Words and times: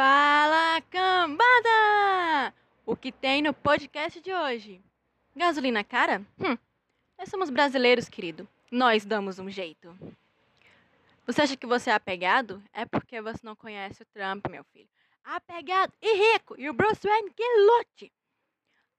Fala 0.00 0.80
cambada! 0.82 2.54
O 2.86 2.94
que 2.94 3.10
tem 3.10 3.42
no 3.42 3.52
podcast 3.52 4.20
de 4.20 4.32
hoje? 4.32 4.80
Gasolina 5.34 5.82
cara? 5.82 6.24
Hum, 6.38 6.56
nós 7.18 7.28
somos 7.28 7.50
brasileiros, 7.50 8.08
querido. 8.08 8.48
Nós 8.70 9.04
damos 9.04 9.40
um 9.40 9.50
jeito. 9.50 9.92
Você 11.26 11.42
acha 11.42 11.56
que 11.56 11.66
você 11.66 11.90
é 11.90 11.94
apegado? 11.94 12.62
É 12.72 12.84
porque 12.84 13.20
você 13.20 13.40
não 13.42 13.56
conhece 13.56 14.00
o 14.00 14.06
Trump, 14.14 14.46
meu 14.48 14.62
filho. 14.72 14.88
Apegado 15.24 15.92
e 16.00 16.32
rico. 16.32 16.54
E 16.56 16.70
o 16.70 16.72
Bruce 16.72 17.04
Wayne 17.04 17.32
que 17.32 17.42
lute. 17.42 18.12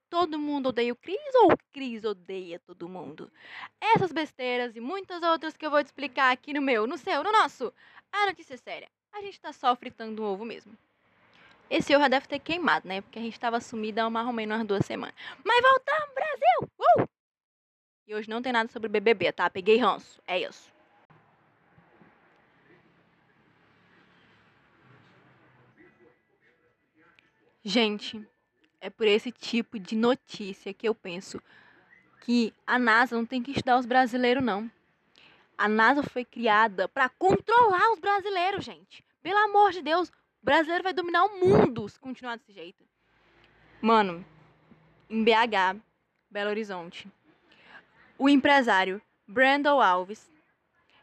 Todo 0.09 0.37
mundo 0.37 0.67
odeia 0.67 0.91
o 0.91 0.97
Cris 0.97 1.33
ou 1.43 1.53
o 1.53 1.57
Cris 1.71 2.03
odeia 2.03 2.59
todo 2.59 2.89
mundo? 2.89 3.31
Essas 3.79 4.11
besteiras 4.11 4.75
e 4.75 4.81
muitas 4.81 5.23
outras 5.23 5.55
que 5.55 5.65
eu 5.65 5.71
vou 5.71 5.81
te 5.81 5.85
explicar 5.85 6.33
aqui 6.33 6.51
no 6.51 6.61
meu, 6.61 6.85
no 6.85 6.97
seu, 6.97 7.23
no 7.23 7.31
nosso. 7.31 7.73
A 8.11 8.25
notícia 8.25 8.55
é 8.55 8.57
séria. 8.57 8.89
A 9.13 9.21
gente 9.21 9.39
tá 9.39 9.53
só 9.53 9.73
fritando 9.77 10.21
um 10.21 10.25
ovo 10.25 10.43
mesmo. 10.43 10.77
Esse 11.69 11.93
ovo 11.95 12.03
já 12.03 12.07
deve 12.07 12.27
ter 12.27 12.39
queimado, 12.39 12.87
né? 12.87 13.01
Porque 13.01 13.19
a 13.19 13.21
gente 13.21 13.39
tava 13.39 13.59
sumida 13.61 14.03
há 14.03 14.09
mais 14.09 14.25
ou 14.25 14.33
menos 14.33 14.57
umas 14.57 14.67
duas 14.67 14.85
semanas. 14.85 15.15
Mas 15.43 15.61
voltamos, 15.61 16.15
Brasil! 16.15 16.71
Uh! 16.79 17.09
E 18.07 18.15
hoje 18.15 18.27
não 18.27 18.41
tem 18.41 18.51
nada 18.51 18.71
sobre 18.71 18.89
BBB, 18.89 19.31
tá? 19.31 19.49
Peguei 19.49 19.77
ranço. 19.77 20.19
É 20.25 20.39
isso. 20.39 20.73
Gente, 27.63 28.27
é 28.81 28.89
por 28.89 29.05
esse 29.05 29.31
tipo 29.31 29.77
de 29.77 29.95
notícia 29.95 30.73
que 30.73 30.87
eu 30.87 30.95
penso 30.95 31.39
que 32.21 32.51
a 32.65 32.79
NASA 32.79 33.15
não 33.15 33.25
tem 33.25 33.43
que 33.43 33.51
estudar 33.51 33.77
os 33.77 33.85
brasileiros, 33.85 34.43
não. 34.43 34.71
A 35.57 35.67
NASA 35.67 36.01
foi 36.01 36.25
criada 36.25 36.87
para 36.87 37.09
controlar 37.09 37.91
os 37.91 37.99
brasileiros, 37.99 38.65
gente. 38.65 39.03
Pelo 39.21 39.37
amor 39.39 39.71
de 39.71 39.81
Deus, 39.81 40.11
o 40.41 40.45
brasileiro 40.45 40.83
vai 40.83 40.93
dominar 40.93 41.25
o 41.25 41.39
mundo 41.39 41.87
se 41.87 41.99
continuar 41.99 42.37
desse 42.37 42.51
jeito. 42.53 42.83
Mano, 43.81 44.25
em 45.09 45.23
BH, 45.23 45.79
Belo 46.29 46.49
Horizonte, 46.49 47.07
o 48.17 48.29
empresário 48.29 49.01
Brandon 49.27 49.81
Alves 49.81 50.29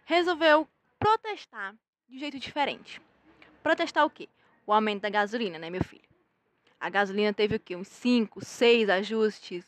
resolveu 0.05 0.69
protestar 0.99 1.75
de 2.09 2.17
um 2.17 2.19
jeito 2.19 2.39
diferente. 2.39 3.01
Protestar 3.63 4.05
o 4.05 4.11
quê? 4.11 4.29
O 4.67 4.73
aumento 4.73 5.03
da 5.03 5.11
gasolina, 5.11 5.59
né, 5.59 5.71
meu 5.71 5.83
filho? 5.83 6.07
A 6.79 6.89
gasolina 6.89 7.33
teve 7.33 7.57
o 7.57 7.61
quê? 7.61 7.75
Uns 7.75 7.89
5, 7.89 8.45
6 8.45 8.89
ajustes 8.89 9.65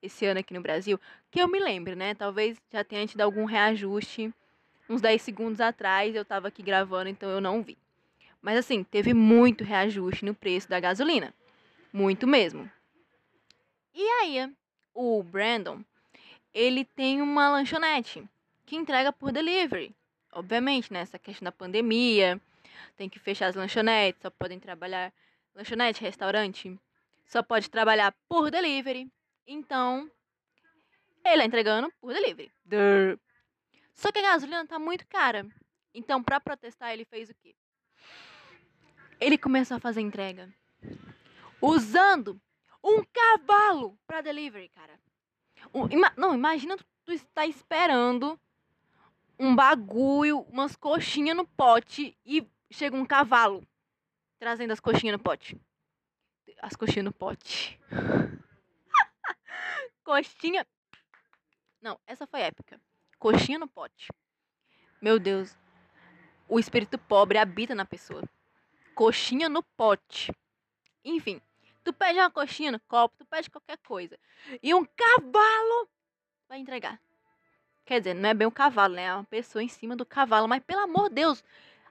esse 0.00 0.24
ano 0.26 0.40
aqui 0.40 0.54
no 0.54 0.60
Brasil. 0.60 1.00
Que 1.30 1.40
eu 1.40 1.48
me 1.48 1.58
lembro, 1.58 1.94
né? 1.94 2.14
Talvez 2.14 2.60
já 2.70 2.84
tenha 2.84 3.06
tido 3.06 3.20
algum 3.20 3.44
reajuste 3.44 4.32
uns 4.88 5.00
10 5.00 5.20
segundos 5.22 5.60
atrás. 5.60 6.14
Eu 6.14 6.24
tava 6.24 6.48
aqui 6.48 6.62
gravando, 6.62 7.08
então 7.08 7.28
eu 7.28 7.40
não 7.40 7.62
vi. 7.62 7.76
Mas 8.42 8.58
assim, 8.58 8.82
teve 8.82 9.14
muito 9.14 9.62
reajuste 9.62 10.24
no 10.24 10.34
preço 10.34 10.68
da 10.68 10.80
gasolina. 10.80 11.32
Muito 11.92 12.26
mesmo. 12.26 12.68
E 13.94 14.02
aí, 14.02 14.52
o 14.92 15.22
Brandon, 15.22 15.84
ele 16.52 16.84
tem 16.84 17.22
uma 17.22 17.50
lanchonete 17.50 18.28
que 18.66 18.74
entrega 18.74 19.12
por 19.12 19.30
delivery. 19.30 19.94
Obviamente, 20.32 20.92
nessa 20.92 21.16
né? 21.16 21.20
questão 21.22 21.44
da 21.44 21.52
pandemia, 21.52 22.40
tem 22.96 23.08
que 23.08 23.18
fechar 23.18 23.46
as 23.46 23.54
lanchonetes, 23.54 24.22
só 24.22 24.30
podem 24.30 24.58
trabalhar 24.58 25.12
lanchonete, 25.54 26.02
restaurante, 26.02 26.78
só 27.26 27.42
pode 27.42 27.70
trabalhar 27.70 28.14
por 28.28 28.50
delivery. 28.50 29.10
Então, 29.46 30.10
ele 31.24 31.42
é 31.42 31.44
entregando 31.44 31.92
por 32.00 32.12
delivery. 32.12 32.50
Durr. 32.64 33.18
Só 33.94 34.10
que 34.10 34.18
a 34.18 34.22
gasolina 34.22 34.66
tá 34.66 34.78
muito 34.78 35.06
cara. 35.06 35.46
Então, 35.94 36.22
para 36.22 36.40
protestar, 36.40 36.92
ele 36.92 37.04
fez 37.04 37.28
o 37.28 37.34
quê? 37.34 37.54
Ele 39.22 39.38
começou 39.38 39.76
a 39.76 39.80
fazer 39.80 40.00
entrega 40.00 40.52
usando 41.60 42.40
um 42.82 43.04
cavalo 43.04 43.96
para 44.04 44.20
delivery, 44.20 44.68
cara. 44.70 44.98
Um, 45.72 45.88
ima 45.88 46.12
não, 46.16 46.34
imagina 46.34 46.76
tu, 46.76 46.84
tu 47.04 47.12
está 47.12 47.46
esperando 47.46 48.38
um 49.38 49.54
bagulho, 49.54 50.40
umas 50.50 50.74
coxinhas 50.74 51.36
no 51.36 51.46
pote 51.46 52.18
e 52.26 52.44
chega 52.68 52.96
um 52.96 53.06
cavalo 53.06 53.64
trazendo 54.40 54.72
as 54.72 54.80
coxinhas 54.80 55.16
no 55.16 55.22
pote. 55.22 55.56
As 56.60 56.74
coxinhas 56.74 57.04
no 57.04 57.12
pote. 57.12 57.78
Coxinha. 60.02 60.66
Não, 61.80 61.96
essa 62.08 62.26
foi 62.26 62.40
épica. 62.40 62.80
Coxinha 63.20 63.58
no 63.58 63.68
pote. 63.68 64.08
Meu 65.00 65.20
Deus. 65.20 65.56
O 66.48 66.58
espírito 66.58 66.98
pobre 66.98 67.38
habita 67.38 67.72
na 67.72 67.84
pessoa. 67.84 68.28
Coxinha 68.94 69.48
no 69.48 69.62
pote. 69.76 70.32
Enfim, 71.04 71.40
tu 71.82 71.92
pede 71.92 72.18
uma 72.18 72.30
coxinha 72.30 72.72
no 72.72 72.80
copo, 72.80 73.16
tu 73.18 73.24
pede 73.26 73.50
qualquer 73.50 73.78
coisa. 73.78 74.18
E 74.62 74.74
um 74.74 74.84
cavalo 74.84 75.88
vai 76.48 76.58
entregar. 76.58 77.00
Quer 77.84 78.00
dizer, 78.00 78.14
não 78.14 78.28
é 78.28 78.34
bem 78.34 78.46
um 78.46 78.52
cavalo, 78.52 78.94
né? 78.94 79.04
É 79.04 79.14
uma 79.14 79.24
pessoa 79.24 79.62
em 79.62 79.68
cima 79.68 79.96
do 79.96 80.06
cavalo. 80.06 80.48
Mas 80.48 80.62
pelo 80.62 80.80
amor 80.80 81.08
de 81.08 81.16
Deus, 81.16 81.42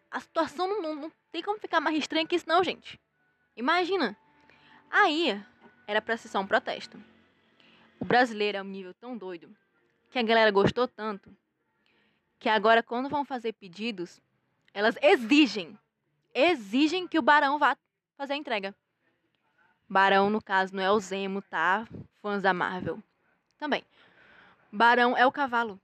a 0.09 0.19
situação 0.19 0.67
não, 0.67 0.95
não, 0.95 1.11
tem 1.31 1.41
como 1.41 1.59
ficar 1.59 1.79
mais 1.79 1.97
estranha 1.97 2.25
que 2.25 2.35
isso, 2.35 2.47
não, 2.47 2.63
gente. 2.63 2.99
Imagina. 3.55 4.17
Aí, 4.89 5.43
era 5.87 6.01
pra 6.01 6.17
ser 6.17 6.29
só 6.29 6.39
um 6.39 6.47
protesto. 6.47 7.01
O 7.99 8.05
brasileiro 8.05 8.57
é 8.57 8.61
um 8.61 8.65
nível 8.65 8.93
tão 8.93 9.17
doido 9.17 9.55
que 10.09 10.19
a 10.19 10.23
galera 10.23 10.51
gostou 10.51 10.87
tanto 10.87 11.35
que 12.41 12.49
agora, 12.49 12.81
quando 12.81 13.07
vão 13.07 13.23
fazer 13.23 13.53
pedidos, 13.53 14.19
elas 14.73 14.95
exigem, 14.99 15.77
exigem 16.33 17.07
que 17.07 17.19
o 17.19 17.21
Barão 17.21 17.59
vá 17.59 17.77
fazer 18.17 18.33
a 18.33 18.37
entrega. 18.37 18.75
Barão, 19.87 20.29
no 20.29 20.41
caso, 20.41 20.75
não 20.75 20.81
é 20.81 20.91
o 20.91 20.99
Zemo, 20.99 21.41
tá? 21.41 21.87
Fãs 22.21 22.41
da 22.41 22.53
Marvel. 22.53 23.01
Também. 23.57 23.83
Barão 24.71 25.17
é 25.17 25.25
o 25.25 25.31
cavalo. 25.31 25.79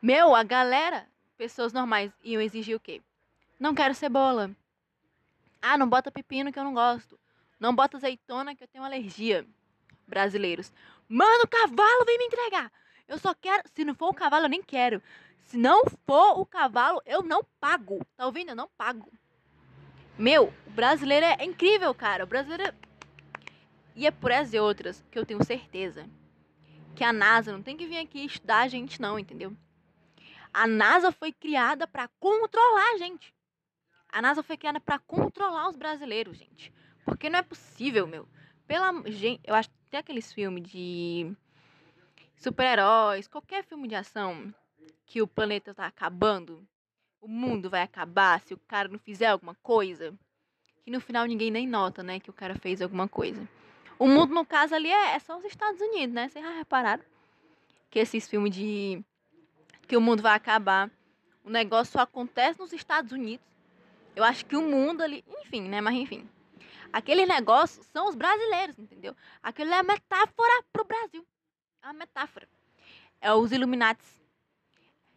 Meu, 0.00 0.34
a 0.34 0.42
galera, 0.42 1.06
pessoas 1.36 1.72
normais, 1.72 2.12
iam 2.24 2.40
exigir 2.40 2.76
o 2.76 2.80
quê? 2.80 3.02
Não 3.58 3.74
quero 3.74 3.94
cebola. 3.94 4.50
Ah, 5.60 5.76
não 5.76 5.88
bota 5.88 6.10
pepino 6.10 6.52
que 6.52 6.58
eu 6.58 6.64
não 6.64 6.72
gosto. 6.72 7.18
Não 7.58 7.74
bota 7.74 7.96
azeitona 7.96 8.54
que 8.54 8.64
eu 8.64 8.68
tenho 8.68 8.84
alergia. 8.84 9.46
Brasileiros. 10.06 10.72
Mano, 11.08 11.44
o 11.44 11.48
cavalo 11.48 12.04
vem 12.04 12.18
me 12.18 12.26
entregar. 12.26 12.70
Eu 13.08 13.18
só 13.18 13.34
quero. 13.34 13.62
Se 13.74 13.84
não 13.84 13.94
for 13.94 14.10
o 14.10 14.14
cavalo, 14.14 14.46
eu 14.46 14.50
nem 14.50 14.62
quero. 14.62 15.02
Se 15.44 15.56
não 15.56 15.84
for 16.06 16.38
o 16.38 16.46
cavalo, 16.46 17.00
eu 17.06 17.22
não 17.22 17.44
pago. 17.60 18.04
Tá 18.16 18.26
ouvindo? 18.26 18.50
Eu 18.50 18.56
não 18.56 18.68
pago. 18.76 19.10
Meu, 20.18 20.52
o 20.66 20.70
brasileiro 20.70 21.26
é 21.26 21.44
incrível, 21.44 21.94
cara. 21.94 22.24
O 22.24 22.26
brasileiro. 22.26 22.64
É... 22.64 22.74
E 23.94 24.06
é 24.06 24.10
por 24.10 24.30
essas 24.30 24.52
e 24.52 24.58
outras 24.58 25.04
que 25.10 25.18
eu 25.18 25.24
tenho 25.24 25.42
certeza 25.44 26.08
que 26.94 27.04
a 27.04 27.12
NASA 27.12 27.52
não 27.52 27.62
tem 27.62 27.76
que 27.76 27.86
vir 27.86 27.98
aqui 27.98 28.24
estudar 28.24 28.60
a 28.60 28.68
gente, 28.68 29.00
não, 29.00 29.18
entendeu? 29.18 29.54
A 30.52 30.66
NASA 30.66 31.12
foi 31.12 31.30
criada 31.30 31.86
para 31.86 32.08
controlar 32.18 32.94
a 32.94 32.98
gente. 32.98 33.34
A 34.08 34.22
NASA 34.22 34.42
foi 34.42 34.56
criada 34.56 34.80
para 34.80 34.98
controlar 34.98 35.68
os 35.68 35.76
brasileiros, 35.76 36.38
gente. 36.38 36.72
Porque 37.04 37.28
não 37.28 37.38
é 37.38 37.42
possível, 37.42 38.06
meu. 38.06 38.26
Pela 38.66 38.90
gente, 39.06 39.42
eu 39.44 39.54
acho 39.54 39.68
que 39.68 39.76
tem 39.90 40.00
aqueles 40.00 40.32
filmes 40.32 40.62
de 40.62 41.30
super-heróis, 42.38 43.28
qualquer 43.28 43.62
filme 43.64 43.86
de 43.86 43.94
ação 43.94 44.52
que 45.04 45.20
o 45.20 45.26
planeta 45.26 45.74
tá 45.74 45.86
acabando, 45.86 46.66
o 47.20 47.28
mundo 47.28 47.68
vai 47.70 47.82
acabar 47.82 48.40
se 48.40 48.54
o 48.54 48.58
cara 48.68 48.88
não 48.88 48.98
fizer 48.98 49.26
alguma 49.26 49.54
coisa, 49.62 50.14
que 50.84 50.90
no 50.90 51.00
final 51.00 51.26
ninguém 51.26 51.50
nem 51.50 51.66
nota, 51.66 52.02
né, 52.02 52.20
que 52.20 52.30
o 52.30 52.32
cara 52.32 52.54
fez 52.54 52.80
alguma 52.80 53.08
coisa. 53.08 53.48
O 53.98 54.06
mundo, 54.06 54.34
no 54.34 54.44
caso 54.44 54.74
ali, 54.74 54.90
é, 54.90 55.14
é 55.14 55.18
só 55.18 55.38
os 55.38 55.44
Estados 55.44 55.80
Unidos, 55.80 56.14
né? 56.14 56.28
Vocês 56.28 56.44
já 56.44 56.52
repararam 56.52 57.02
que 57.90 57.98
esses 57.98 58.28
filmes 58.28 58.54
de 58.54 59.02
que 59.88 59.96
o 59.96 60.00
mundo 60.00 60.22
vai 60.22 60.34
acabar, 60.34 60.90
o 61.42 61.48
negócio 61.48 61.92
só 61.92 62.00
acontece 62.00 62.58
nos 62.58 62.72
Estados 62.72 63.12
Unidos. 63.12 63.46
Eu 64.14 64.22
acho 64.22 64.44
que 64.44 64.56
o 64.56 64.62
mundo 64.62 65.02
ali, 65.02 65.24
enfim, 65.42 65.62
né? 65.62 65.80
Mas 65.80 65.94
enfim. 65.94 66.28
Aquele 66.92 67.24
negócio 67.24 67.82
são 67.84 68.08
os 68.08 68.14
brasileiros, 68.14 68.78
entendeu? 68.78 69.16
Aquilo 69.42 69.70
é 69.70 69.78
a 69.78 69.82
metáfora 69.82 70.62
pro 70.72 70.84
Brasil. 70.84 71.26
É 71.82 71.86
uma 71.86 71.94
metáfora. 71.94 72.48
É 73.20 73.32
os 73.32 73.52
Illuminates 73.52 74.06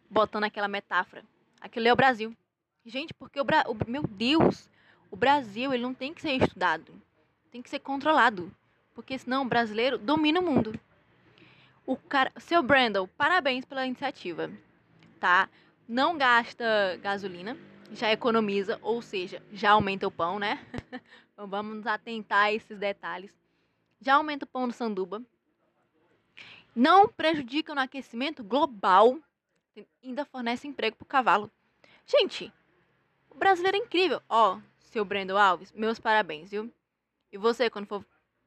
botando 0.08 0.44
aquela 0.44 0.68
metáfora. 0.68 1.24
Aquilo 1.60 1.88
é 1.88 1.92
o 1.92 1.96
Brasil. 1.96 2.36
Gente, 2.84 3.12
porque 3.14 3.40
o, 3.40 3.44
Bra... 3.44 3.64
o 3.68 3.76
meu 3.90 4.02
Deus, 4.02 4.70
o 5.10 5.16
Brasil, 5.16 5.72
ele 5.72 5.82
não 5.82 5.94
tem 5.94 6.14
que 6.14 6.22
ser 6.22 6.32
estudado. 6.32 6.92
Tem 7.50 7.60
que 7.60 7.70
ser 7.70 7.80
controlado. 7.80 8.50
Porque 8.94 9.18
senão 9.18 9.42
o 9.42 9.48
brasileiro 9.48 9.98
domina 9.98 10.40
o 10.40 10.42
mundo. 10.42 10.78
O 11.86 11.96
cara, 11.96 12.32
seu 12.38 12.62
Brandon, 12.62 13.08
parabéns 13.16 13.64
pela 13.64 13.86
iniciativa, 13.86 14.50
tá? 15.18 15.48
Não 15.88 16.16
gasta 16.16 16.96
gasolina, 17.02 17.56
já 17.92 18.12
economiza, 18.12 18.78
ou 18.82 19.02
seja, 19.02 19.42
já 19.52 19.72
aumenta 19.72 20.06
o 20.06 20.10
pão, 20.10 20.38
né? 20.38 20.64
Então 21.32 21.48
vamos 21.48 21.76
nos 21.76 21.86
atentar 21.86 22.44
a 22.44 22.52
esses 22.52 22.78
detalhes. 22.78 23.34
Já 23.98 24.16
aumenta 24.16 24.44
o 24.44 24.48
pão 24.48 24.66
no 24.66 24.74
sanduba. 24.74 25.22
Não 26.76 27.08
prejudica 27.08 27.74
no 27.74 27.80
aquecimento 27.80 28.44
global. 28.44 29.18
Ainda 30.02 30.24
fornece 30.24 30.66
emprego 30.66 30.96
pro 30.96 31.06
cavalo. 31.06 31.50
Gente, 32.06 32.52
o 33.30 33.34
brasileiro 33.34 33.76
é 33.76 33.80
incrível. 33.80 34.20
Ó, 34.28 34.58
seu 34.80 35.04
Brendo 35.04 35.36
Alves, 35.36 35.72
meus 35.72 35.98
parabéns, 35.98 36.50
viu? 36.50 36.72
E 37.32 37.38
você, 37.38 37.70
quando 37.70 37.86
for 37.86 38.04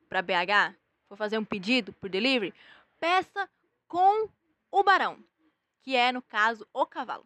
pra 0.10 0.22
BH, 0.22 0.76
for 1.08 1.18
fazer 1.18 1.38
um 1.38 1.46
pedido 1.46 1.94
por 1.94 2.10
delivery, 2.10 2.54
peça 3.00 3.50
com 3.88 4.30
o 4.72 4.84
barão, 4.84 5.18
que 5.82 5.96
é, 5.96 6.12
no 6.12 6.22
caso, 6.22 6.68
o 6.74 6.86
cavalo. 6.86 7.24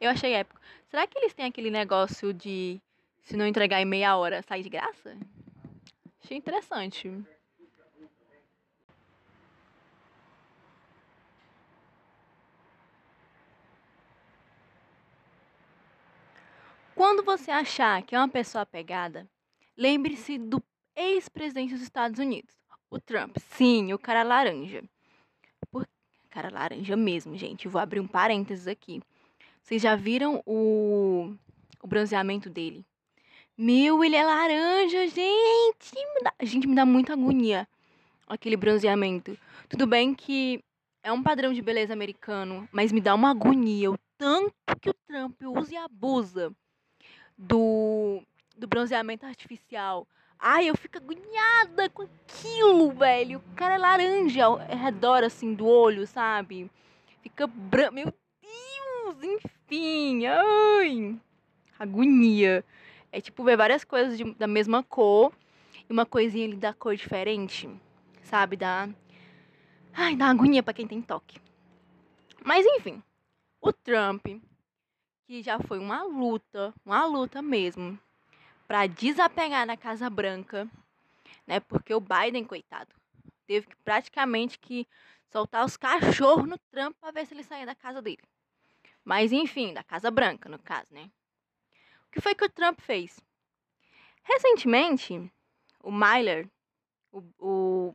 Eu 0.00 0.10
achei 0.10 0.32
épico. 0.32 0.60
Será 0.88 1.06
que 1.06 1.18
eles 1.18 1.34
têm 1.34 1.46
aquele 1.46 1.70
negócio 1.70 2.32
de 2.32 2.80
se 3.22 3.36
não 3.36 3.46
entregar 3.46 3.80
em 3.80 3.84
meia 3.84 4.16
hora, 4.16 4.42
sair 4.42 4.62
de 4.62 4.68
graça? 4.68 5.16
Achei 6.22 6.36
interessante. 6.36 7.08
Quando 16.98 17.22
você 17.22 17.52
achar 17.52 18.02
que 18.02 18.16
é 18.16 18.18
uma 18.18 18.28
pessoa 18.28 18.66
pegada, 18.66 19.24
lembre-se 19.76 20.36
do 20.36 20.60
ex-presidente 20.96 21.72
dos 21.72 21.82
Estados 21.82 22.18
Unidos, 22.18 22.52
o 22.90 22.98
Trump. 22.98 23.36
Sim, 23.50 23.92
o 23.92 23.98
cara 24.00 24.24
laranja. 24.24 24.82
Por... 25.70 25.86
Cara 26.28 26.50
laranja 26.50 26.96
mesmo, 26.96 27.36
gente. 27.36 27.68
Vou 27.68 27.80
abrir 27.80 28.00
um 28.00 28.06
parênteses 28.08 28.66
aqui. 28.66 29.00
Vocês 29.62 29.80
já 29.80 29.94
viram 29.94 30.42
o, 30.44 31.32
o 31.80 31.86
bronzeamento 31.86 32.50
dele? 32.50 32.84
Meu, 33.56 34.02
ele 34.02 34.16
é 34.16 34.24
laranja, 34.24 35.06
gente! 35.06 35.94
Me 35.94 36.24
dá... 36.24 36.34
Gente, 36.42 36.66
me 36.66 36.74
dá 36.74 36.84
muita 36.84 37.12
agonia 37.12 37.68
aquele 38.26 38.56
bronzeamento. 38.56 39.38
Tudo 39.68 39.86
bem 39.86 40.16
que 40.16 40.64
é 41.04 41.12
um 41.12 41.22
padrão 41.22 41.52
de 41.52 41.62
beleza 41.62 41.92
americano, 41.92 42.68
mas 42.72 42.90
me 42.90 43.00
dá 43.00 43.14
uma 43.14 43.30
agonia. 43.30 43.92
O 43.92 43.98
tanto 44.18 44.52
que 44.80 44.90
o 44.90 44.94
Trump 45.06 45.40
usa 45.42 45.74
e 45.74 45.76
abusa 45.76 46.52
do, 47.38 48.20
do 48.56 48.66
bronzeamento 48.66 49.24
artificial. 49.24 50.06
Ai, 50.38 50.68
eu 50.68 50.76
fico 50.76 50.98
agoniada 50.98 51.88
com 51.90 52.02
aquilo, 52.02 52.90
velho. 52.92 53.38
O 53.38 53.54
cara 53.54 53.76
é 53.76 53.78
laranja 53.78 54.44
ao 54.44 54.56
redor, 54.56 55.22
assim, 55.22 55.54
do 55.54 55.66
olho, 55.66 56.06
sabe? 56.06 56.70
Fica 57.22 57.46
branco. 57.46 57.94
Meu 57.94 58.14
Deus, 59.14 59.22
enfim. 59.22 60.26
Ai, 60.26 61.16
agonia. 61.78 62.64
É 63.10 63.20
tipo 63.20 63.42
ver 63.42 63.56
várias 63.56 63.84
coisas 63.84 64.18
de, 64.18 64.24
da 64.34 64.46
mesma 64.46 64.82
cor 64.82 65.32
e 65.88 65.92
uma 65.92 66.04
coisinha 66.04 66.46
ali 66.46 66.56
da 66.56 66.72
cor 66.72 66.94
diferente, 66.94 67.68
sabe? 68.22 68.56
Dá. 68.56 68.88
Ai, 69.92 70.14
dá 70.14 70.26
agonia 70.26 70.62
pra 70.62 70.74
quem 70.74 70.86
tem 70.86 71.02
toque. 71.02 71.40
Mas 72.44 72.64
enfim, 72.64 73.02
o 73.60 73.72
Trump 73.72 74.26
que 75.28 75.42
já 75.42 75.58
foi 75.60 75.78
uma 75.78 76.02
luta, 76.04 76.72
uma 76.86 77.04
luta 77.04 77.42
mesmo, 77.42 77.98
para 78.66 78.86
desapegar 78.86 79.66
da 79.66 79.76
Casa 79.76 80.08
Branca, 80.08 80.66
né? 81.46 81.60
Porque 81.60 81.92
o 81.92 82.00
Biden, 82.00 82.46
coitado, 82.46 82.94
teve 83.46 83.66
que 83.66 83.76
praticamente 83.84 84.58
que 84.58 84.88
soltar 85.30 85.66
os 85.66 85.76
cachorros 85.76 86.48
no 86.48 86.56
Trump 86.70 86.96
para 86.98 87.10
ver 87.10 87.26
se 87.26 87.34
ele 87.34 87.44
saía 87.44 87.66
da 87.66 87.74
casa 87.74 88.00
dele. 88.00 88.22
Mas 89.04 89.30
enfim, 89.30 89.74
da 89.74 89.84
Casa 89.84 90.10
Branca, 90.10 90.48
no 90.48 90.58
caso, 90.58 90.94
né? 90.94 91.10
O 92.06 92.10
que 92.10 92.22
foi 92.22 92.34
que 92.34 92.46
o 92.46 92.50
Trump 92.50 92.80
fez? 92.80 93.20
Recentemente, 94.24 95.30
o 95.82 95.92
Myler, 95.92 96.48
o, 97.12 97.22
o 97.38 97.94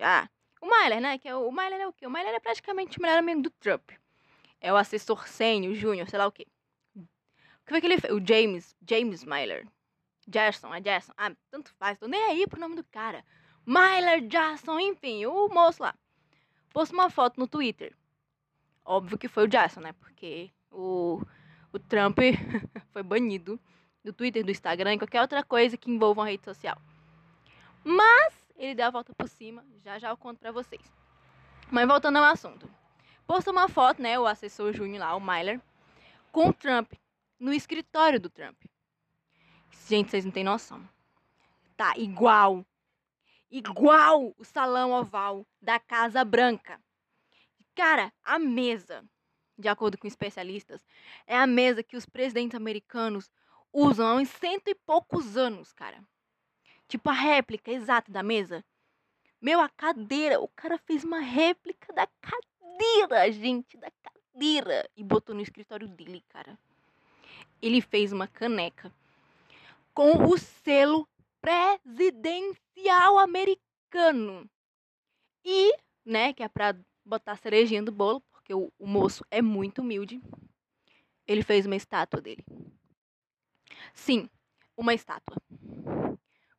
ah, 0.00 0.28
o 0.60 0.66
Myler, 0.66 1.00
né? 1.00 1.18
Que 1.18 1.28
é 1.28 1.36
o, 1.36 1.46
o 1.46 1.52
Myler 1.52 1.82
é 1.82 1.86
o 1.86 1.92
quê? 1.92 2.04
O 2.04 2.10
Myler 2.10 2.34
é 2.34 2.40
praticamente 2.40 2.98
o 2.98 3.02
melhor 3.02 3.18
amigo 3.18 3.42
do 3.42 3.50
Trump 3.50 3.92
é 4.62 4.72
o 4.72 4.76
assessor 4.76 5.26
sênior, 5.26 5.74
júnior, 5.74 6.08
sei 6.08 6.18
lá 6.18 6.26
o 6.26 6.32
quê. 6.32 6.46
O 6.96 7.00
que 7.66 7.70
foi 7.70 7.80
que 7.80 7.86
ele 7.86 7.98
fez? 7.98 8.14
O 8.14 8.24
James, 8.24 8.76
James 8.88 9.24
Myler. 9.24 9.66
Gerson, 10.32 10.72
é 10.72 10.80
Gerson. 10.80 11.12
Ah, 11.16 11.32
tanto 11.50 11.74
faz, 11.74 11.98
tô 11.98 12.06
nem 12.06 12.22
aí 12.22 12.46
pro 12.46 12.60
nome 12.60 12.76
do 12.76 12.84
cara. 12.84 13.24
Myler 13.66 14.26
Jackson, 14.28 14.78
enfim, 14.78 15.26
o 15.26 15.48
moço 15.48 15.82
lá. 15.82 15.94
Postou 16.72 16.98
uma 16.98 17.10
foto 17.10 17.38
no 17.38 17.48
Twitter. 17.48 17.94
Óbvio 18.84 19.18
que 19.18 19.28
foi 19.28 19.44
o 19.44 19.48
Jackson, 19.48 19.80
né? 19.80 19.92
Porque 19.94 20.50
o, 20.70 21.20
o 21.72 21.78
Trump 21.78 22.18
foi 22.92 23.02
banido 23.02 23.58
do 24.04 24.12
Twitter, 24.12 24.44
do 24.44 24.50
Instagram 24.50 24.94
e 24.94 24.98
qualquer 24.98 25.20
outra 25.20 25.42
coisa 25.42 25.76
que 25.76 25.90
envolva 25.90 26.20
uma 26.20 26.28
rede 26.28 26.44
social. 26.44 26.80
Mas 27.84 28.32
ele 28.56 28.76
deu 28.76 28.86
a 28.86 28.90
volta 28.90 29.12
por 29.12 29.28
cima, 29.28 29.64
já 29.84 29.98
já 29.98 30.10
eu 30.10 30.16
conto 30.16 30.38
pra 30.38 30.52
vocês. 30.52 30.82
Mas 31.70 31.86
voltando 31.86 32.18
ao 32.18 32.24
assunto 32.24 32.68
postou 33.26 33.52
uma 33.52 33.68
foto, 33.68 34.02
né, 34.02 34.18
o 34.18 34.26
assessor 34.26 34.72
júnior 34.72 35.00
lá, 35.00 35.14
o 35.14 35.20
Myler, 35.20 35.60
com 36.30 36.48
o 36.48 36.52
Trump, 36.52 36.92
no 37.38 37.52
escritório 37.52 38.20
do 38.20 38.30
Trump. 38.30 38.56
Gente, 39.88 40.10
vocês 40.10 40.24
não 40.24 40.32
têm 40.32 40.44
noção. 40.44 40.86
Tá 41.76 41.94
igual. 41.96 42.64
Igual 43.50 44.34
o 44.38 44.44
salão 44.44 44.92
oval 44.92 45.46
da 45.60 45.78
Casa 45.78 46.24
Branca. 46.24 46.80
Cara, 47.74 48.12
a 48.22 48.38
mesa, 48.38 49.04
de 49.58 49.68
acordo 49.68 49.98
com 49.98 50.06
especialistas, 50.06 50.84
é 51.26 51.36
a 51.36 51.46
mesa 51.46 51.82
que 51.82 51.96
os 51.96 52.06
presidentes 52.06 52.54
americanos 52.54 53.30
usam 53.72 54.06
há 54.06 54.14
uns 54.14 54.28
cento 54.28 54.68
e 54.68 54.74
poucos 54.74 55.36
anos, 55.36 55.72
cara. 55.72 56.02
Tipo 56.86 57.10
a 57.10 57.14
réplica 57.14 57.70
exata 57.70 58.12
da 58.12 58.22
mesa. 58.22 58.64
Meu, 59.40 59.60
a 59.60 59.68
cadeira, 59.68 60.38
o 60.38 60.46
cara 60.48 60.78
fez 60.78 61.02
uma 61.02 61.18
réplica 61.18 61.81
cadeira 62.82 63.30
gente, 63.30 63.76
da 63.76 63.90
cadeira. 63.90 64.88
E 64.96 65.04
botou 65.04 65.34
no 65.34 65.40
escritório 65.40 65.86
dele, 65.88 66.22
cara. 66.28 66.58
Ele 67.60 67.80
fez 67.80 68.12
uma 68.12 68.26
caneca 68.26 68.92
com 69.94 70.24
o 70.24 70.36
selo 70.36 71.08
presidencial 71.40 73.18
americano. 73.18 74.48
E, 75.44 75.76
né, 76.04 76.32
que 76.32 76.42
é 76.42 76.48
pra 76.48 76.74
botar 77.04 77.32
a 77.32 77.36
cerejinha 77.36 77.82
do 77.82 77.92
bolo, 77.92 78.20
porque 78.32 78.54
o, 78.54 78.72
o 78.78 78.86
moço 78.86 79.24
é 79.30 79.40
muito 79.40 79.80
humilde. 79.80 80.20
Ele 81.26 81.42
fez 81.42 81.66
uma 81.66 81.76
estátua 81.76 82.20
dele. 82.20 82.44
Sim, 83.94 84.28
uma 84.76 84.94
estátua. 84.94 85.36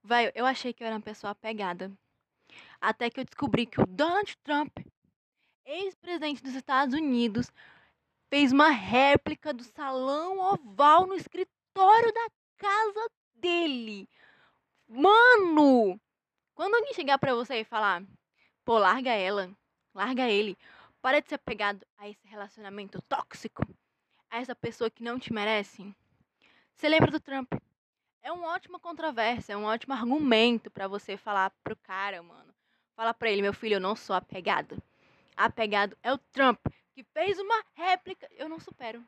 Vai, 0.02 0.32
eu 0.36 0.46
achei 0.46 0.74
que 0.74 0.84
eu 0.84 0.88
era 0.88 0.96
uma 0.96 1.02
pessoa 1.02 1.32
apegada. 1.32 1.92
Até 2.80 3.10
que 3.10 3.20
eu 3.20 3.26
descobri 3.26 3.66
que 3.66 3.82
o 3.82 3.86
Donald 3.86 4.38
Trump 4.44 4.78
ex-presidente 5.66 6.44
dos 6.44 6.56
Estados 6.56 6.94
Unidos, 6.94 7.52
fez 8.30 8.52
uma 8.52 8.70
réplica 8.70 9.54
do 9.54 9.64
salão 9.64 10.40
oval 10.40 11.06
no 11.06 11.16
escritório 11.16 12.12
da 12.14 12.28
casa 12.58 13.10
dele. 13.36 14.08
Mano! 14.88 16.00
Quando 16.56 16.76
alguém 16.76 16.94
chegar 16.94 17.18
pra 17.18 17.34
você 17.34 17.60
e 17.60 17.64
falar, 17.64 18.04
pô, 18.64 18.78
larga 18.78 19.12
ela, 19.12 19.52
larga 19.94 20.30
ele, 20.30 20.58
para 21.02 21.22
de 21.22 21.30
ser 21.30 21.36
apegado 21.36 21.86
a 21.98 22.08
esse 22.08 22.28
relacionamento 22.28 23.02
tóxico, 23.04 23.64
a 24.30 24.40
essa 24.40 24.56
pessoa 24.56 24.90
que 24.90 25.04
não 25.04 25.20
te 25.20 25.34
merece, 25.34 25.96
você 26.76 26.88
lembra 26.90 27.12
do 27.12 27.20
Trump? 27.20 27.54
É 28.22 28.32
uma 28.32 28.48
ótima 28.54 28.80
controvérsia, 28.80 29.54
é 29.54 29.58
um 29.58 29.66
ótimo 29.66 29.94
argumento 29.94 30.72
para 30.72 30.88
você 30.88 31.18
falar 31.18 31.52
pro 31.64 31.76
cara, 31.76 32.22
mano. 32.24 32.54
Fala 32.96 33.14
pra 33.14 33.30
ele, 33.30 33.42
meu 33.42 33.54
filho, 33.54 33.76
eu 33.76 33.82
não 33.82 33.96
sou 33.96 34.16
apegado 34.16 34.82
apegado 35.36 35.98
é 36.04 36.12
o 36.14 36.18
Trump, 36.18 36.60
que 36.94 37.04
fez 37.14 37.40
uma 37.40 37.64
réplica. 37.74 38.28
Eu 38.32 38.48
não 38.48 38.60
supero. 38.60 39.04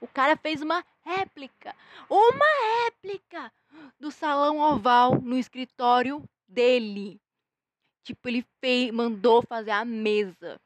O 0.00 0.06
cara 0.08 0.36
fez 0.36 0.60
uma 0.60 0.84
réplica. 1.04 1.74
Uma 2.08 2.84
réplica 2.84 3.52
do 3.98 4.10
salão 4.10 4.58
oval 4.58 5.20
no 5.20 5.38
escritório 5.38 6.28
dele. 6.48 7.20
Tipo, 8.02 8.28
ele 8.28 8.44
fez, 8.60 8.90
mandou 8.90 9.42
fazer 9.42 9.70
a 9.70 9.84
mesa 9.84 10.60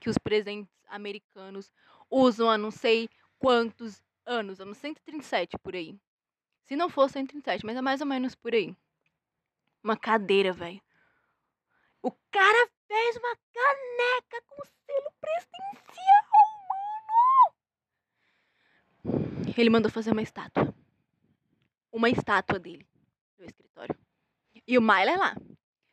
que 0.00 0.08
os 0.08 0.16
presidentes 0.16 0.72
americanos 0.88 1.72
usam 2.08 2.48
há 2.48 2.56
não 2.56 2.70
sei 2.70 3.08
quantos 3.38 4.00
anos, 4.24 4.60
anos 4.60 4.78
137 4.78 5.58
por 5.58 5.74
aí. 5.74 5.98
Se 6.64 6.76
não 6.76 6.88
for 6.88 7.10
137, 7.10 7.66
mas 7.66 7.76
é 7.76 7.82
mais 7.82 8.00
ou 8.00 8.06
menos 8.06 8.34
por 8.34 8.54
aí. 8.54 8.74
Uma 9.82 9.96
cadeira, 9.96 10.52
velho. 10.52 10.80
O 12.02 12.12
cara 12.30 12.70
fez 12.86 13.16
uma 13.16 13.36
caneca 13.52 14.42
com 14.46 14.64
selo 14.64 15.12
presidencial, 15.20 16.24
mano! 19.04 19.54
Ele 19.56 19.70
mandou 19.70 19.90
fazer 19.90 20.12
uma 20.12 20.22
estátua. 20.22 20.74
Uma 21.92 22.10
estátua 22.10 22.58
dele 22.58 22.86
no 23.38 23.46
escritório. 23.46 23.96
E 24.66 24.76
o 24.76 24.82
Myler 24.82 25.18
lá. 25.18 25.36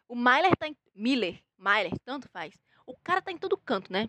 O 0.07 0.15
Myler 0.15 0.55
tá 0.57 0.67
em. 0.67 0.75
Miller, 0.95 1.41
Myler, 1.57 1.97
tanto 2.05 2.29
faz. 2.29 2.53
O 2.85 2.95
cara 2.97 3.21
tá 3.21 3.31
em 3.31 3.37
todo 3.37 3.57
canto, 3.57 3.91
né? 3.91 4.07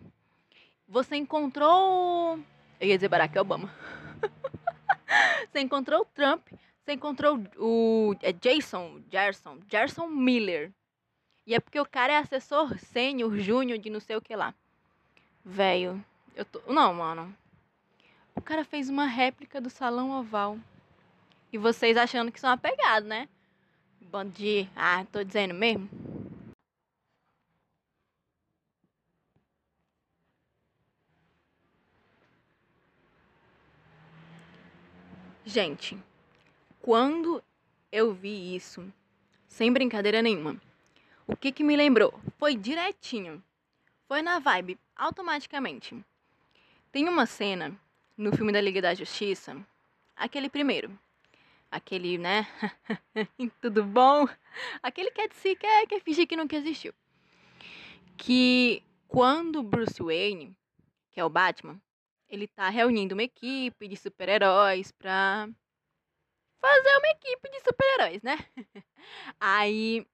Você 0.87 1.15
encontrou. 1.15 2.37
Eu 2.79 2.87
ia 2.87 2.95
dizer 2.95 3.09
Barack 3.09 3.37
Obama. 3.39 3.73
você 5.49 5.61
encontrou 5.61 6.01
o 6.01 6.05
Trump. 6.05 6.47
Você 6.83 6.93
encontrou 6.93 7.41
o. 7.57 8.13
É 8.21 8.31
Jason, 8.31 9.01
Gerson, 9.09 9.59
Gerson 9.67 10.07
Miller. 10.07 10.71
E 11.45 11.53
é 11.53 11.59
porque 11.59 11.79
o 11.79 11.85
cara 11.85 12.13
é 12.13 12.17
assessor 12.17 12.77
sênior, 12.79 13.37
júnior 13.37 13.77
de 13.77 13.89
não 13.89 13.99
sei 13.99 14.15
o 14.15 14.21
que 14.21 14.35
lá. 14.35 14.53
Velho, 15.43 16.03
eu 16.35 16.43
tô. 16.43 16.59
Não, 16.71 16.93
mano. 16.93 17.35
O 18.35 18.41
cara 18.41 18.65
fez 18.65 18.89
uma 18.89 19.05
réplica 19.05 19.61
do 19.61 19.69
salão 19.69 20.11
oval. 20.19 20.57
E 21.53 21.57
vocês 21.57 21.95
achando 21.97 22.31
que 22.31 22.39
são 22.39 22.49
apegados, 22.49 23.07
né? 23.07 23.29
Bando 24.01 24.31
de. 24.31 24.67
Ah, 24.75 25.05
tô 25.11 25.23
dizendo 25.23 25.53
mesmo. 25.53 25.87
Gente, 35.45 35.95
quando 36.81 37.41
eu 37.91 38.11
vi 38.13 38.55
isso, 38.55 38.91
sem 39.47 39.71
brincadeira 39.71 40.21
nenhuma, 40.23 40.59
o 41.27 41.35
que 41.35 41.51
que 41.51 41.63
me 41.63 41.75
lembrou? 41.75 42.13
Foi 42.37 42.55
direitinho. 42.55 43.43
Foi 44.07 44.21
na 44.21 44.39
vibe, 44.39 44.77
automaticamente. 44.95 45.95
Tem 46.91 47.09
uma 47.09 47.25
cena 47.25 47.77
no 48.15 48.31
filme 48.35 48.51
da 48.51 48.61
Liga 48.61 48.81
da 48.81 48.93
Justiça, 48.93 49.57
aquele 50.15 50.49
primeiro. 50.49 50.97
Aquele, 51.71 52.17
né? 52.17 52.47
Tudo 53.59 53.83
bom? 53.83 54.27
Aquele 54.81 55.11
que 55.11 55.21
é 55.21 55.27
de 55.27 55.35
si, 55.35 55.55
quer, 55.55 55.87
quer 55.87 56.01
fingir 56.01 56.27
que 56.27 56.37
nunca 56.37 56.55
existiu. 56.55 56.93
Que 58.15 58.81
quando 59.07 59.63
Bruce 59.63 60.01
Wayne, 60.01 60.55
que 61.11 61.19
é 61.19 61.25
o 61.25 61.29
Batman, 61.29 61.81
ele 62.29 62.47
tá 62.47 62.69
reunindo 62.69 63.15
uma 63.15 63.23
equipe 63.23 63.87
de 63.87 63.97
super-heróis 63.97 64.91
pra 64.91 65.49
fazer 66.59 66.97
uma 66.97 67.07
equipe 67.09 67.49
de 67.49 67.59
super-heróis, 67.59 68.21
né? 68.21 68.37
Aí 69.39 70.05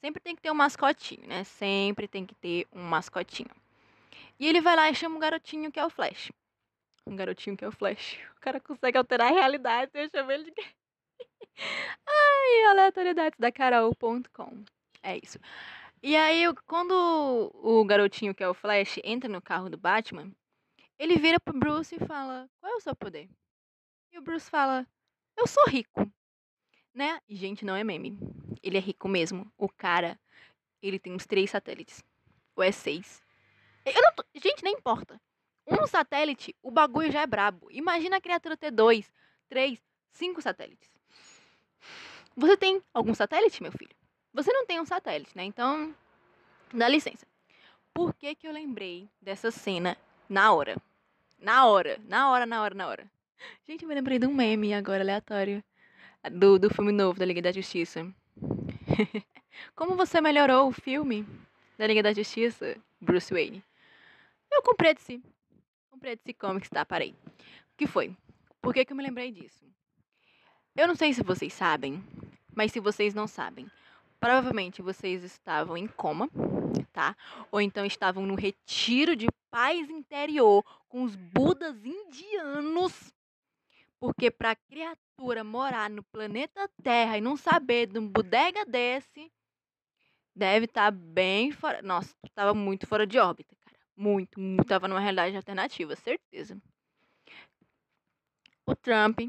sempre 0.00 0.20
tem 0.20 0.36
que 0.36 0.42
ter 0.42 0.50
um 0.50 0.54
mascotinho, 0.54 1.26
né? 1.26 1.44
Sempre 1.44 2.08
tem 2.08 2.26
que 2.26 2.34
ter 2.34 2.66
um 2.72 2.82
mascotinho. 2.82 3.50
E 4.38 4.46
ele 4.46 4.60
vai 4.60 4.76
lá 4.76 4.90
e 4.90 4.94
chama 4.94 5.16
um 5.16 5.20
garotinho 5.20 5.72
que 5.72 5.80
é 5.80 5.84
o 5.84 5.90
Flash. 5.90 6.30
Um 7.06 7.16
garotinho 7.16 7.56
que 7.56 7.64
é 7.64 7.68
o 7.68 7.72
Flash. 7.72 8.18
O 8.36 8.40
cara 8.40 8.60
consegue 8.60 8.98
alterar 8.98 9.32
a 9.32 9.34
realidade, 9.34 9.90
eu 9.94 10.08
chamo 10.10 10.30
ele 10.30 10.50
de. 10.50 10.52
Ai, 12.06 12.64
aleatoriedades 12.70 13.38
da 13.38 13.50
Carol.com. 13.50 14.64
É 15.02 15.16
isso. 15.22 15.38
E 16.02 16.14
aí, 16.14 16.42
quando 16.66 17.50
o 17.54 17.84
garotinho 17.84 18.34
que 18.34 18.42
é 18.42 18.48
o 18.48 18.54
Flash 18.54 18.98
entra 19.02 19.28
no 19.28 19.40
carro 19.40 19.70
do 19.70 19.78
Batman, 19.78 20.30
ele 20.98 21.16
vira 21.16 21.40
pro 21.40 21.58
Bruce 21.58 21.94
e 21.94 22.06
fala: 22.06 22.48
Qual 22.60 22.72
é 22.72 22.76
o 22.76 22.80
seu 22.80 22.94
poder? 22.94 23.28
E 24.12 24.18
o 24.18 24.22
Bruce 24.22 24.50
fala: 24.50 24.86
Eu 25.36 25.46
sou 25.46 25.64
rico. 25.66 26.10
Né? 26.96 27.20
Gente, 27.28 27.62
não 27.62 27.76
é 27.76 27.84
meme. 27.84 28.18
Ele 28.62 28.78
é 28.78 28.80
rico 28.80 29.06
mesmo. 29.06 29.52
O 29.58 29.68
cara, 29.68 30.18
ele 30.82 30.98
tem 30.98 31.12
uns 31.12 31.26
três 31.26 31.50
satélites. 31.50 32.02
Ou 32.56 32.64
é 32.64 32.72
seis. 32.72 33.22
Eu 33.84 34.00
não 34.00 34.14
tô... 34.14 34.24
Gente, 34.34 34.64
nem 34.64 34.72
importa. 34.72 35.20
Um 35.66 35.86
satélite, 35.86 36.56
o 36.62 36.70
bagulho 36.70 37.12
já 37.12 37.20
é 37.20 37.26
brabo. 37.26 37.68
Imagina 37.70 38.16
a 38.16 38.20
criatura 38.20 38.56
ter 38.56 38.70
dois, 38.70 39.12
três, 39.46 39.78
cinco 40.10 40.40
satélites. 40.40 40.88
Você 42.34 42.56
tem 42.56 42.82
algum 42.94 43.14
satélite, 43.14 43.62
meu 43.62 43.72
filho? 43.72 43.94
Você 44.32 44.50
não 44.50 44.64
tem 44.64 44.80
um 44.80 44.86
satélite, 44.86 45.36
né? 45.36 45.44
Então, 45.44 45.94
dá 46.72 46.88
licença. 46.88 47.26
Por 47.92 48.14
que, 48.14 48.34
que 48.34 48.48
eu 48.48 48.52
lembrei 48.52 49.06
dessa 49.20 49.50
cena 49.50 49.98
na 50.28 50.50
hora. 50.52 50.80
Na 51.38 51.66
hora, 51.66 52.00
na 52.08 52.30
hora, 52.30 52.46
na 52.46 52.62
hora, 52.62 52.74
na 52.74 52.88
hora. 52.88 53.06
Gente, 53.66 53.82
eu 53.82 53.88
me 53.88 53.94
lembrei 53.94 54.18
de 54.18 54.26
um 54.26 54.32
meme 54.32 54.72
agora, 54.72 55.02
aleatório. 55.02 55.62
Do, 56.32 56.58
do 56.58 56.68
filme 56.70 56.90
novo 56.92 57.18
da 57.18 57.24
Liga 57.24 57.40
da 57.40 57.52
Justiça. 57.52 58.06
Como 59.74 59.94
você 59.94 60.20
melhorou 60.20 60.68
o 60.68 60.72
filme 60.72 61.26
da 61.78 61.86
Liga 61.86 62.02
da 62.02 62.12
Justiça, 62.12 62.76
Bruce 63.00 63.32
Wayne? 63.32 63.62
Eu 64.50 64.62
comprei 64.62 64.94
de 64.94 65.02
si. 65.02 65.22
Comprei 65.90 66.16
de 66.16 66.22
si 66.22 66.32
comics, 66.34 66.68
tá? 66.68 66.84
Parei. 66.84 67.10
O 67.10 67.76
que 67.76 67.86
foi? 67.86 68.16
Por 68.60 68.74
que, 68.74 68.84
que 68.84 68.92
eu 68.92 68.96
me 68.96 69.02
lembrei 69.02 69.30
disso? 69.30 69.64
Eu 70.74 70.88
não 70.88 70.94
sei 70.94 71.12
se 71.14 71.22
vocês 71.22 71.52
sabem, 71.52 72.02
mas 72.54 72.72
se 72.72 72.80
vocês 72.80 73.14
não 73.14 73.26
sabem, 73.26 73.70
provavelmente 74.18 74.82
vocês 74.82 75.22
estavam 75.22 75.76
em 75.76 75.86
coma, 75.86 76.28
tá? 76.92 77.16
Ou 77.50 77.60
então 77.60 77.84
estavam 77.84 78.26
no 78.26 78.34
retiro 78.34 79.14
de 79.14 79.26
paz 79.50 79.88
interior 79.88 80.64
com 80.88 81.02
os 81.02 81.14
budas 81.14 81.76
indianos. 81.84 83.14
Porque 84.00 84.30
para 84.30 84.56
criatura 85.16 85.42
morar 85.42 85.88
no 85.88 86.02
planeta 86.02 86.68
Terra 86.82 87.16
e 87.16 87.20
não 87.20 87.36
saber 87.36 87.86
de 87.86 87.98
um 87.98 88.06
bodega 88.06 88.64
desse, 88.66 89.32
deve 90.34 90.66
estar 90.66 90.84
tá 90.84 90.90
bem 90.90 91.50
fora. 91.50 91.80
Nossa, 91.80 92.14
estava 92.24 92.52
muito 92.52 92.86
fora 92.86 93.06
de 93.06 93.18
órbita, 93.18 93.56
cara. 93.64 93.78
Muito, 93.96 94.38
muito. 94.38 94.64
Tava 94.64 94.86
numa 94.86 95.00
realidade 95.00 95.36
alternativa, 95.36 95.96
certeza. 95.96 96.60
O 98.66 98.76
Trump, 98.76 99.20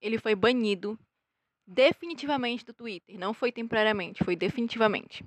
ele 0.00 0.18
foi 0.18 0.34
banido 0.34 0.98
definitivamente 1.66 2.64
do 2.64 2.74
Twitter. 2.74 3.18
Não 3.18 3.32
foi 3.32 3.52
temporariamente, 3.52 4.24
foi 4.24 4.34
definitivamente. 4.34 5.24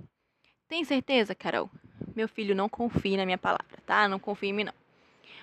Tem 0.68 0.84
certeza, 0.84 1.34
Carol? 1.34 1.70
Meu 2.16 2.28
filho, 2.28 2.56
não 2.56 2.68
confie 2.68 3.16
na 3.16 3.26
minha 3.26 3.38
palavra, 3.38 3.78
tá? 3.86 4.08
Não 4.08 4.20
confie 4.20 4.48
em 4.48 4.54
mim, 4.54 4.64
não. 4.66 4.74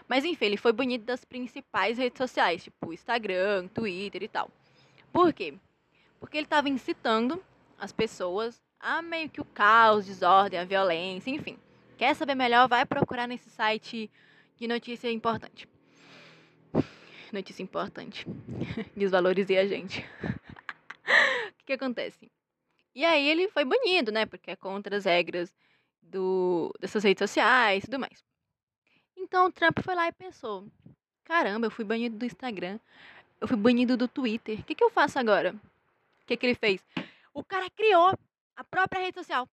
Mas 0.09 0.25
enfim, 0.25 0.45
ele 0.45 0.57
foi 0.57 0.73
banido 0.73 1.05
das 1.05 1.25
principais 1.25 1.99
redes 1.99 2.19
sociais, 2.19 2.63
tipo 2.63 2.93
Instagram, 2.93 3.67
Twitter 3.69 4.23
e 4.23 4.29
tal. 4.29 4.51
Por 5.17 5.33
quê? 5.33 5.55
Porque 6.21 6.37
ele 6.37 6.45
estava 6.45 6.69
incitando 6.69 7.43
as 7.79 7.91
pessoas 7.91 8.63
a 8.79 9.01
meio 9.01 9.31
que 9.31 9.41
o 9.41 9.47
caos, 9.47 10.05
desordem, 10.05 10.61
a 10.61 10.65
violência, 10.67 11.31
enfim. 11.31 11.59
Quer 11.97 12.15
saber 12.15 12.35
melhor? 12.35 12.69
Vai 12.69 12.85
procurar 12.85 13.27
nesse 13.27 13.49
site 13.49 14.11
de 14.57 14.69
notícia 14.69 15.11
importante. 15.11 15.67
Notícia 17.33 17.63
importante. 17.63 18.27
Desvalorizei 18.95 19.57
a 19.57 19.67
gente. 19.67 20.05
o 21.49 21.55
que, 21.61 21.65
que 21.65 21.73
acontece? 21.73 22.31
E 22.95 23.03
aí 23.03 23.27
ele 23.27 23.49
foi 23.49 23.65
banido, 23.65 24.13
né? 24.13 24.27
Porque 24.27 24.51
é 24.51 24.57
contra 24.57 24.99
as 24.99 25.07
regras 25.07 25.51
do, 26.03 26.75
dessas 26.79 27.03
redes 27.03 27.21
sociais 27.21 27.85
e 27.85 27.87
tudo 27.87 28.01
mais. 28.01 28.23
Então 29.17 29.47
o 29.47 29.51
Trump 29.51 29.79
foi 29.83 29.95
lá 29.95 30.09
e 30.09 30.13
pensou: 30.13 30.71
caramba, 31.25 31.69
eu 31.69 31.71
fui 31.71 31.87
banido 31.87 32.19
do 32.19 32.27
Instagram, 32.27 32.79
eu 33.41 33.49
fui 33.49 33.57
banido 33.57 33.97
do 33.97 34.09
Twitter, 34.09 34.61
o 34.61 34.63
que, 34.63 34.75
que 34.75 34.85
eu 34.85 34.91
faço 34.91 35.19
agora? 35.19 35.55
O 36.23 36.27
que, 36.27 36.37
que 36.37 36.47
ele 36.47 36.55
fez? 36.55 36.81
O 37.33 37.45
cara 37.45 37.69
criou 37.71 38.19
a 38.57 38.65
própria 38.65 39.01
rede 39.01 39.19
social. 39.19 39.49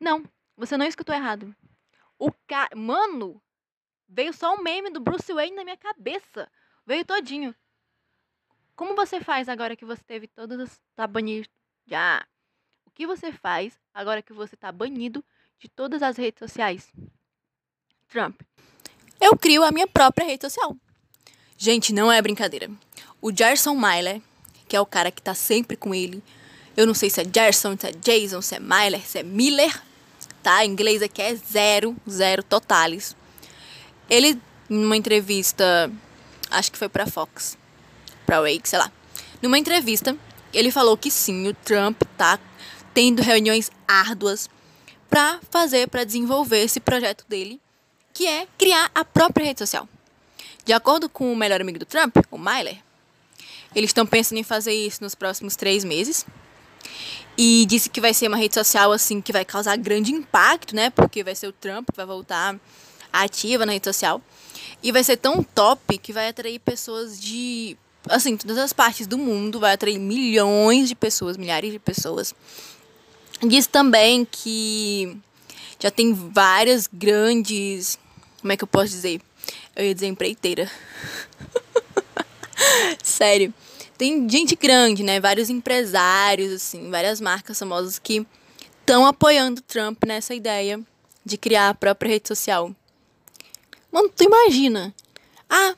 Não, 0.00 0.24
você 0.56 0.76
não 0.76 0.86
escutou 0.86 1.14
errado. 1.14 1.54
O 2.18 2.30
cara. 2.46 2.74
Mano, 2.76 3.40
veio 4.08 4.32
só 4.32 4.54
um 4.54 4.62
meme 4.62 4.90
do 4.90 5.00
Bruce 5.00 5.32
Wayne 5.32 5.56
na 5.56 5.64
minha 5.64 5.76
cabeça. 5.76 6.50
Veio 6.84 7.04
todinho. 7.04 7.54
Como 8.76 8.96
você 8.96 9.20
faz 9.20 9.48
agora 9.48 9.76
que 9.76 9.84
você 9.84 10.02
teve 10.02 10.26
todas 10.26 10.58
as. 10.60 10.82
tá 10.94 11.06
banido? 11.06 11.48
Já 11.86 12.26
que 12.94 13.06
você 13.06 13.32
faz 13.32 13.78
agora 13.92 14.22
que 14.22 14.32
você 14.32 14.54
está 14.54 14.70
banido 14.70 15.24
de 15.58 15.68
todas 15.68 16.02
as 16.02 16.16
redes 16.16 16.38
sociais? 16.38 16.92
Trump. 18.08 18.40
Eu 19.20 19.36
crio 19.36 19.64
a 19.64 19.72
minha 19.72 19.86
própria 19.86 20.26
rede 20.26 20.42
social. 20.42 20.76
Gente, 21.64 21.94
não 21.94 22.12
é 22.12 22.20
brincadeira. 22.20 22.70
O 23.22 23.34
Gerson 23.34 23.74
Myler, 23.74 24.20
que 24.68 24.76
é 24.76 24.80
o 24.82 24.84
cara 24.84 25.10
que 25.10 25.22
tá 25.22 25.34
sempre 25.34 25.78
com 25.78 25.94
ele, 25.94 26.22
eu 26.76 26.86
não 26.86 26.92
sei 26.92 27.08
se 27.08 27.22
é 27.22 27.24
Gerson, 27.24 27.74
se 27.74 27.86
é 27.86 27.92
Jason, 27.92 28.42
se 28.42 28.56
é 28.56 28.60
Myler, 28.60 29.00
se 29.00 29.20
é 29.20 29.22
Miller, 29.22 29.82
tá? 30.42 30.62
Em 30.62 30.68
inglês 30.68 31.00
aqui 31.00 31.22
é 31.22 31.34
zero, 31.34 31.96
zero 32.06 32.42
totalis. 32.42 33.16
Ele, 34.10 34.38
numa 34.68 34.94
entrevista, 34.94 35.90
acho 36.50 36.70
que 36.70 36.76
foi 36.76 36.90
pra 36.90 37.06
Fox, 37.06 37.56
pra 38.26 38.42
Wake, 38.42 38.68
sei 38.68 38.78
lá. 38.78 38.92
Numa 39.40 39.58
entrevista, 39.58 40.14
ele 40.52 40.70
falou 40.70 40.98
que 40.98 41.10
sim, 41.10 41.48
o 41.48 41.54
Trump 41.54 42.02
tá 42.18 42.38
tendo 42.92 43.22
reuniões 43.22 43.70
árduas 43.88 44.50
para 45.08 45.40
fazer, 45.50 45.88
para 45.88 46.04
desenvolver 46.04 46.62
esse 46.62 46.78
projeto 46.78 47.24
dele, 47.26 47.58
que 48.12 48.26
é 48.26 48.46
criar 48.58 48.90
a 48.94 49.02
própria 49.02 49.46
rede 49.46 49.60
social. 49.60 49.88
De 50.64 50.72
acordo 50.72 51.08
com 51.08 51.32
o 51.32 51.36
melhor 51.36 51.60
amigo 51.60 51.78
do 51.78 51.84
Trump, 51.84 52.16
o 52.30 52.38
Myler, 52.38 52.78
eles 53.74 53.90
estão 53.90 54.06
pensando 54.06 54.38
em 54.38 54.42
fazer 54.42 54.72
isso 54.72 55.02
nos 55.02 55.14
próximos 55.14 55.56
três 55.56 55.84
meses. 55.84 56.26
E 57.36 57.66
disse 57.66 57.90
que 57.90 58.00
vai 58.00 58.14
ser 58.14 58.28
uma 58.28 58.36
rede 58.36 58.54
social 58.54 58.92
assim 58.92 59.20
que 59.20 59.32
vai 59.32 59.44
causar 59.44 59.76
grande 59.76 60.12
impacto, 60.12 60.74
né? 60.74 60.90
Porque 60.90 61.24
vai 61.24 61.34
ser 61.34 61.48
o 61.48 61.52
Trump 61.52 61.88
que 61.90 61.96
vai 61.96 62.06
voltar 62.06 62.58
ativa 63.12 63.66
na 63.66 63.72
rede 63.72 63.86
social. 63.86 64.22
E 64.82 64.92
vai 64.92 65.02
ser 65.02 65.16
tão 65.16 65.42
top 65.42 65.98
que 65.98 66.12
vai 66.12 66.28
atrair 66.28 66.58
pessoas 66.60 67.20
de 67.20 67.76
assim, 68.08 68.36
todas 68.36 68.58
as 68.58 68.72
partes 68.72 69.06
do 69.06 69.16
mundo, 69.16 69.58
vai 69.58 69.72
atrair 69.72 69.98
milhões 69.98 70.88
de 70.88 70.94
pessoas, 70.94 71.38
milhares 71.38 71.72
de 71.72 71.78
pessoas 71.78 72.34
Diz 73.42 73.66
também 73.66 74.24
que 74.24 75.16
já 75.78 75.90
tem 75.90 76.14
várias 76.14 76.88
grandes. 76.90 77.98
Como 78.40 78.52
é 78.52 78.56
que 78.56 78.64
eu 78.64 78.68
posso 78.68 78.88
dizer? 78.88 79.20
Eu 79.74 79.84
ia 79.84 79.94
dizer 79.94 80.06
empreiteira. 80.06 80.70
Sério. 83.02 83.52
Tem 83.96 84.28
gente 84.28 84.56
grande, 84.56 85.02
né? 85.02 85.20
Vários 85.20 85.48
empresários, 85.50 86.52
assim, 86.52 86.90
várias 86.90 87.20
marcas 87.20 87.58
famosas 87.58 87.98
que 87.98 88.26
estão 88.80 89.06
apoiando 89.06 89.60
o 89.60 89.64
Trump 89.64 90.02
nessa 90.04 90.34
ideia 90.34 90.80
de 91.24 91.38
criar 91.38 91.70
a 91.70 91.74
própria 91.74 92.10
rede 92.10 92.28
social. 92.28 92.74
Mano, 93.90 94.10
tu 94.14 94.24
imagina? 94.24 94.92
Ah, 95.48 95.74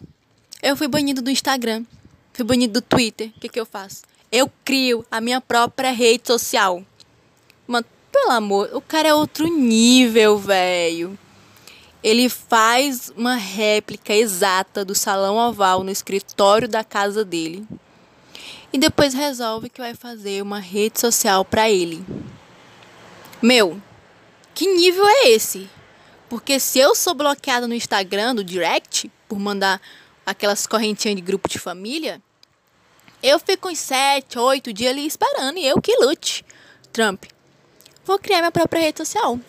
eu 0.63 0.77
fui 0.77 0.89
banido 0.89 1.21
do 1.21 1.31
Instagram. 1.31 1.85
fui 2.33 2.45
bonito 2.45 2.73
do 2.73 2.81
Twitter, 2.81 3.31
o 3.37 3.41
que, 3.41 3.49
que 3.49 3.61
eu 3.61 3.67
faço? 3.67 4.03
Eu 4.33 4.51
crio 4.65 5.05
a 5.11 5.21
minha 5.21 5.41
própria 5.41 5.93
rede 5.93 6.27
social. 6.27 6.83
Mano, 7.67 7.87
pelo 8.11 8.31
amor, 8.31 8.71
o 8.73 8.81
cara 8.81 9.09
é 9.09 9.15
outro 9.15 9.47
nível, 9.47 10.39
velho. 10.39 11.19
Ele 12.07 12.29
faz 12.29 13.13
uma 13.17 13.35
réplica 13.35 14.15
exata 14.15 14.85
do 14.85 14.95
salão 14.95 15.37
oval 15.39 15.83
no 15.83 15.91
escritório 15.91 16.69
da 16.69 16.85
casa 16.85 17.25
dele. 17.25 17.67
E 18.73 18.79
depois 18.79 19.13
resolve 19.13 19.69
que 19.69 19.81
vai 19.81 19.93
fazer 19.93 20.41
uma 20.41 20.61
rede 20.61 21.01
social 21.01 21.45
para 21.45 21.69
ele. 21.69 22.07
Meu, 23.43 23.83
que 24.55 24.73
nível 24.73 25.05
é 25.05 25.31
esse? 25.31 25.69
Porque 26.29 26.61
se 26.61 26.79
eu 26.79 26.95
sou 26.95 27.13
bloqueada 27.13 27.67
no 27.67 27.75
Instagram, 27.75 28.37
do 28.37 28.45
direct, 28.45 29.11
por 29.27 29.41
mandar 29.41 29.83
aquelas 30.25 30.65
correntinhas 30.65 31.17
de 31.17 31.23
grupo 31.23 31.49
de 31.49 31.59
família, 31.59 32.23
eu 33.21 33.41
fico 33.41 33.69
uns 33.69 33.81
sete, 33.81 34.39
oito 34.39 34.73
dias 34.73 34.93
ali 34.93 35.09
esperando 35.09 35.59
e 35.59 35.67
eu 35.67 35.83
que 35.83 35.97
lute. 35.97 36.45
Trump, 36.93 37.25
vou 38.05 38.17
criar 38.17 38.39
minha 38.39 38.53
própria 38.53 38.83
rede 38.83 38.99
social. 38.99 39.41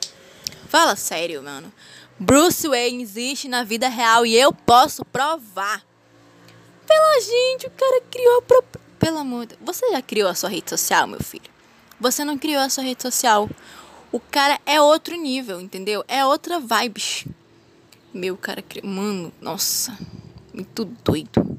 Fala 0.67 0.95
sério, 0.95 1.43
mano. 1.43 1.71
Bruce 2.19 2.67
Wayne 2.67 3.03
existe 3.03 3.47
na 3.47 3.63
vida 3.63 3.87
real 3.87 4.25
e 4.25 4.35
eu 4.35 4.51
posso 4.51 5.05
provar. 5.05 5.85
Pela 6.87 7.21
gente, 7.21 7.67
o 7.67 7.71
cara 7.71 8.01
criou 8.09 8.39
a 8.39 8.41
própria. 8.41 8.81
Pelo 8.97 9.19
amor 9.19 9.45
de. 9.45 9.55
Você 9.61 9.91
já 9.91 10.01
criou 10.01 10.27
a 10.27 10.33
sua 10.33 10.49
rede 10.49 10.69
social, 10.69 11.05
meu 11.05 11.21
filho? 11.21 11.49
Você 11.99 12.25
não 12.25 12.37
criou 12.37 12.61
a 12.61 12.69
sua 12.69 12.83
rede 12.83 13.03
social. 13.03 13.47
O 14.11 14.19
cara 14.19 14.59
é 14.65 14.81
outro 14.81 15.15
nível, 15.15 15.61
entendeu? 15.61 16.03
É 16.07 16.25
outra 16.25 16.59
vibe. 16.59 17.27
Meu 18.13 18.35
cara 18.35 18.63
criou. 18.63 18.87
Mano, 18.87 19.31
nossa. 19.39 19.95
Muito 20.51 20.85
doido. 20.85 21.56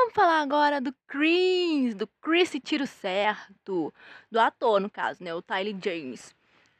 Vamos 0.00 0.14
falar 0.14 0.40
agora 0.40 0.80
do 0.80 0.94
Chris, 1.08 1.92
do 1.92 2.06
Chris 2.22 2.52
Tiro 2.62 2.86
Certo, 2.86 3.92
do 4.30 4.38
ator, 4.38 4.80
no 4.80 4.88
caso, 4.88 5.22
né? 5.24 5.34
O 5.34 5.42
Tyler 5.42 5.74
James. 5.82 6.32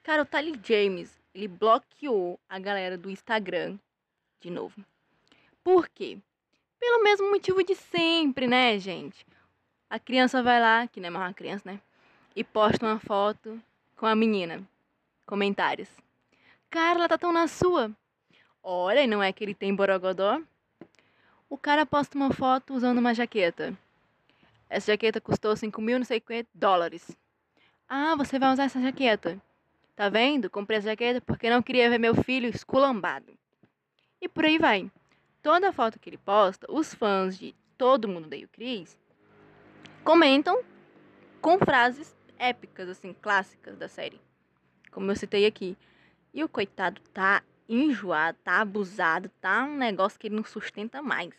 Cara, 0.04 0.22
o 0.22 0.24
Tyler 0.24 0.56
James, 0.62 1.20
ele 1.34 1.48
bloqueou 1.48 2.38
a 2.48 2.60
galera 2.60 2.96
do 2.96 3.10
Instagram 3.10 3.76
de 4.40 4.50
novo. 4.50 4.84
Por 5.64 5.88
quê? 5.88 6.16
Pelo 6.78 7.02
mesmo 7.02 7.28
motivo 7.28 7.60
de 7.64 7.74
sempre, 7.74 8.46
né, 8.46 8.78
gente? 8.78 9.26
A 9.90 9.98
criança 9.98 10.40
vai 10.40 10.60
lá, 10.60 10.86
que 10.86 11.00
não 11.00 11.08
é 11.08 11.10
mais 11.10 11.26
uma 11.26 11.34
criança, 11.34 11.72
né? 11.72 11.80
E 12.36 12.44
posta 12.44 12.86
uma 12.86 13.00
foto 13.00 13.60
com 13.96 14.06
a 14.06 14.14
menina. 14.14 14.62
Comentários. 15.26 15.88
Cara, 16.70 17.00
ela 17.00 17.08
tá 17.08 17.18
tão 17.18 17.32
na 17.32 17.48
sua. 17.48 17.90
Olha, 18.62 19.02
e 19.02 19.08
não 19.08 19.20
é 19.20 19.32
que 19.32 19.42
ele 19.42 19.54
tem 19.54 19.74
borogodó? 19.74 20.40
O 21.50 21.56
cara 21.56 21.86
posta 21.86 22.16
uma 22.16 22.30
foto 22.30 22.74
usando 22.74 22.98
uma 22.98 23.14
jaqueta. 23.14 23.76
Essa 24.68 24.92
jaqueta 24.92 25.20
custou 25.20 25.56
5 25.56 25.80
mil, 25.80 25.98
não 25.98 26.04
sei 26.04 26.20
quantos 26.20 26.52
dólares. 26.54 27.16
Ah, 27.88 28.14
você 28.14 28.38
vai 28.38 28.52
usar 28.52 28.64
essa 28.64 28.80
jaqueta. 28.80 29.40
Tá 29.96 30.08
vendo? 30.08 30.50
Comprei 30.50 30.78
essa 30.78 30.88
jaqueta 30.88 31.20
porque 31.22 31.48
não 31.48 31.62
queria 31.62 31.88
ver 31.88 31.98
meu 31.98 32.14
filho 32.14 32.48
esculambado. 32.48 33.32
E 34.20 34.28
por 34.28 34.44
aí 34.44 34.58
vai. 34.58 34.90
Toda 35.42 35.72
foto 35.72 35.98
que 35.98 36.10
ele 36.10 36.18
posta, 36.18 36.66
os 36.70 36.92
fãs 36.92 37.38
de 37.38 37.54
Todo 37.78 38.08
Mundo 38.08 38.28
Dei 38.28 38.44
o 38.44 38.48
Cris 38.48 38.98
comentam 40.04 40.62
com 41.40 41.58
frases 41.58 42.14
épicas, 42.38 42.88
assim, 42.88 43.14
clássicas 43.14 43.76
da 43.76 43.88
série. 43.88 44.20
Como 44.90 45.10
eu 45.10 45.16
citei 45.16 45.46
aqui. 45.46 45.76
E 46.34 46.44
o 46.44 46.48
coitado 46.48 47.00
tá 47.14 47.42
enjoado, 47.68 48.38
tá 48.42 48.60
abusado, 48.60 49.30
tá 49.40 49.64
um 49.64 49.76
negócio 49.76 50.18
que 50.18 50.28
ele 50.28 50.36
não 50.36 50.44
sustenta 50.44 51.02
mais. 51.02 51.32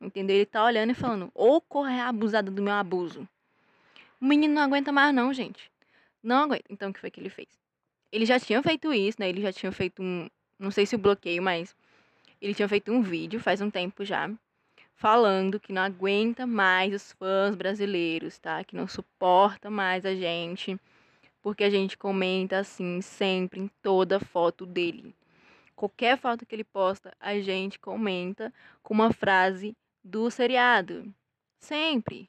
Entendeu? 0.00 0.36
Ele 0.36 0.46
tá 0.46 0.64
olhando 0.64 0.90
e 0.90 0.94
falando, 0.94 1.30
ou 1.34 1.60
correr 1.60 2.00
abusada 2.00 2.50
do 2.50 2.62
meu 2.62 2.72
abuso. 2.72 3.28
O 4.20 4.24
menino 4.24 4.54
não 4.54 4.62
aguenta 4.62 4.90
mais 4.90 5.14
não, 5.14 5.32
gente. 5.32 5.70
Não 6.22 6.44
aguenta. 6.44 6.64
Então, 6.68 6.90
o 6.90 6.92
que 6.92 7.00
foi 7.00 7.10
que 7.10 7.20
ele 7.20 7.30
fez? 7.30 7.48
Ele 8.10 8.26
já 8.26 8.40
tinha 8.40 8.62
feito 8.62 8.92
isso, 8.92 9.18
né? 9.20 9.28
Ele 9.28 9.40
já 9.40 9.52
tinha 9.52 9.70
feito 9.70 10.02
um... 10.02 10.28
Não 10.58 10.70
sei 10.70 10.84
se 10.84 10.94
o 10.96 10.98
bloqueio, 10.98 11.42
mas... 11.42 11.74
Ele 12.40 12.54
tinha 12.54 12.68
feito 12.68 12.90
um 12.90 13.02
vídeo 13.02 13.38
faz 13.38 13.60
um 13.60 13.70
tempo 13.70 14.04
já. 14.04 14.30
Falando 14.94 15.60
que 15.60 15.72
não 15.72 15.82
aguenta 15.82 16.46
mais 16.46 16.94
os 16.94 17.12
fãs 17.12 17.54
brasileiros, 17.54 18.38
tá? 18.38 18.64
Que 18.64 18.76
não 18.76 18.88
suporta 18.88 19.70
mais 19.70 20.04
a 20.04 20.14
gente. 20.14 20.78
Porque 21.42 21.64
a 21.64 21.70
gente 21.70 21.96
comenta 21.96 22.58
assim 22.58 23.00
sempre 23.00 23.60
em 23.60 23.70
toda 23.82 24.20
foto 24.20 24.66
dele. 24.66 25.14
Qualquer 25.80 26.18
foto 26.18 26.44
que 26.44 26.54
ele 26.54 26.62
posta, 26.62 27.10
a 27.18 27.40
gente 27.40 27.78
comenta 27.78 28.52
com 28.82 28.92
uma 28.92 29.14
frase 29.14 29.74
do 30.04 30.30
seriado. 30.30 31.10
Sempre. 31.58 32.28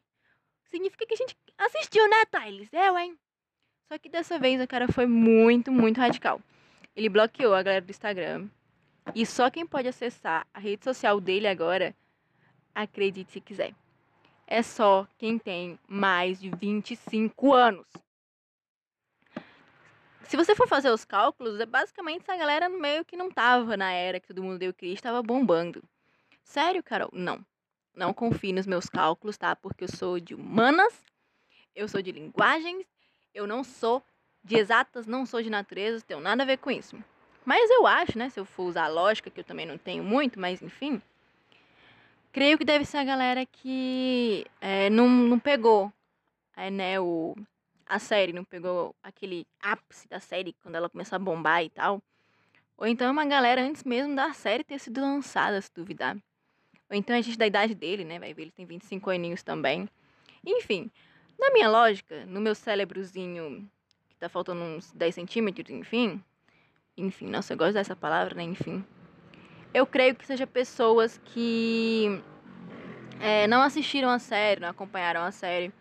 Significa 0.70 1.06
que 1.06 1.16
a 1.16 1.18
gente 1.18 1.36
assistiu, 1.58 2.10
né, 2.10 2.24
Thales? 2.32 2.70
Eu, 2.72 2.98
hein? 2.98 3.20
Só 3.90 3.98
que 3.98 4.08
dessa 4.08 4.40
vez 4.40 4.62
o 4.62 4.68
cara 4.70 4.88
foi 4.88 5.06
muito, 5.06 5.70
muito 5.70 5.98
radical. 5.98 6.40
Ele 6.96 7.10
bloqueou 7.10 7.54
a 7.54 7.62
galera 7.62 7.84
do 7.84 7.92
Instagram. 7.92 8.48
E 9.14 9.26
só 9.26 9.50
quem 9.50 9.68
pode 9.68 9.90
acessar 9.90 10.48
a 10.54 10.60
rede 10.62 10.86
social 10.86 11.20
dele 11.20 11.50
agora, 11.50 11.94
acredite 12.74 13.34
se 13.34 13.42
quiser. 13.42 13.76
É 14.48 14.64
só 14.64 15.06
quem 15.18 15.38
tem 15.38 15.78
mais 15.90 16.40
de 16.40 16.50
25 16.50 17.54
anos. 17.54 17.86
Se 20.32 20.38
você 20.38 20.56
for 20.56 20.66
fazer 20.66 20.90
os 20.90 21.04
cálculos, 21.04 21.60
é 21.60 21.66
basicamente 21.66 22.22
essa 22.22 22.38
galera 22.38 22.70
meio 22.70 23.04
que 23.04 23.18
não 23.18 23.30
tava 23.30 23.76
na 23.76 23.92
era 23.92 24.18
que 24.18 24.30
todo 24.30 24.42
mundo 24.42 24.58
deu 24.58 24.74
Cris, 24.74 24.94
estava 24.94 25.22
bombando. 25.22 25.84
Sério, 26.42 26.82
Carol? 26.82 27.10
Não. 27.12 27.46
Não 27.94 28.14
confie 28.14 28.54
nos 28.54 28.66
meus 28.66 28.86
cálculos, 28.86 29.38
tá? 29.38 29.58
Porque 29.58 29.84
eu 29.84 29.90
sou 29.90 30.22
de 30.22 30.34
humanas, 30.34 31.04
eu 31.76 31.86
sou 31.86 32.02
de 32.02 32.14
linguagens, 32.14 32.86
eu 33.34 33.46
não 33.46 33.62
sou 33.62 34.02
de 34.42 34.56
exatas, 34.56 35.06
não 35.06 35.26
sou 35.26 35.42
de 35.42 35.50
natureza, 35.50 36.02
tenho 36.08 36.22
nada 36.22 36.44
a 36.44 36.46
ver 36.46 36.60
com 36.60 36.72
isso. 36.72 36.98
Mas 37.44 37.70
eu 37.70 37.86
acho, 37.86 38.18
né? 38.18 38.30
Se 38.30 38.40
eu 38.40 38.46
for 38.46 38.64
usar 38.64 38.86
a 38.86 38.88
lógica, 38.88 39.30
que 39.30 39.42
eu 39.42 39.44
também 39.44 39.66
não 39.66 39.78
tenho 39.78 40.02
muito, 40.02 40.40
mas 40.40 40.62
enfim. 40.62 41.02
Creio 42.32 42.58
que 42.58 42.64
deve 42.64 42.86
ser 42.86 43.00
a 43.00 43.04
galera 43.04 43.46
que 43.46 44.46
é, 44.62 44.90
não, 44.90 45.10
não 45.10 45.38
pegou 45.38 45.92
é, 46.56 46.72
né, 46.72 47.02
o, 47.02 47.36
a 47.92 48.00
série, 48.00 48.32
não 48.32 48.46
pegou 48.46 48.96
aquele 49.04 49.46
ápice 49.60 50.08
da 50.08 50.22
série 50.22 50.56
quando 50.64 50.76
ela 50.76 50.90
começou 50.90 51.18
a 51.18 51.20
bombar 51.20 51.62
e 51.62 51.70
tal. 51.70 52.02
Ou 52.78 52.88
então 52.88 53.06
é 53.06 53.12
uma 53.12 53.26
galera 53.26 53.62
antes 53.62 53.84
mesmo 53.84 54.16
da 54.16 54.32
série 54.32 54.64
ter 54.64 54.80
sido 54.80 55.02
lançada, 55.02 55.62
se 55.62 55.70
duvidar. 55.76 56.16
Ou 56.90 56.96
então 56.96 57.14
a 57.14 57.20
gente 57.20 57.38
da 57.38 57.46
idade 57.46 57.76
dele, 57.76 58.06
né? 58.06 58.18
Vai 58.18 58.34
ver, 58.34 58.44
ele 58.44 58.52
tem 58.52 58.66
25 58.66 59.10
aninhos 59.10 59.44
também. 59.44 59.90
Enfim, 60.46 60.90
na 61.38 61.52
minha 61.52 61.70
lógica, 61.70 62.26
no 62.28 62.40
meu 62.40 62.56
cérebrozinho, 62.56 63.70
que 64.08 64.16
tá 64.16 64.30
faltando 64.30 64.62
uns 64.62 64.90
10 64.94 65.14
centímetros, 65.14 65.70
enfim. 65.70 66.24
Enfim, 66.96 67.28
nossa, 67.28 67.52
eu 67.52 67.58
gosto 67.58 67.74
dessa 67.74 67.96
palavra, 67.96 68.36
né? 68.36 68.44
Enfim. 68.44 68.86
Eu 69.74 69.86
creio 69.86 70.16
que 70.16 70.26
seja 70.26 70.48
pessoas 70.48 71.20
que 71.26 72.24
é, 73.20 73.48
não 73.48 73.62
assistiram 73.62 74.10
a 74.10 74.18
série, 74.18 74.62
não 74.62 74.70
acompanharam 74.70 75.24
a 75.24 75.32
série. 75.32 75.74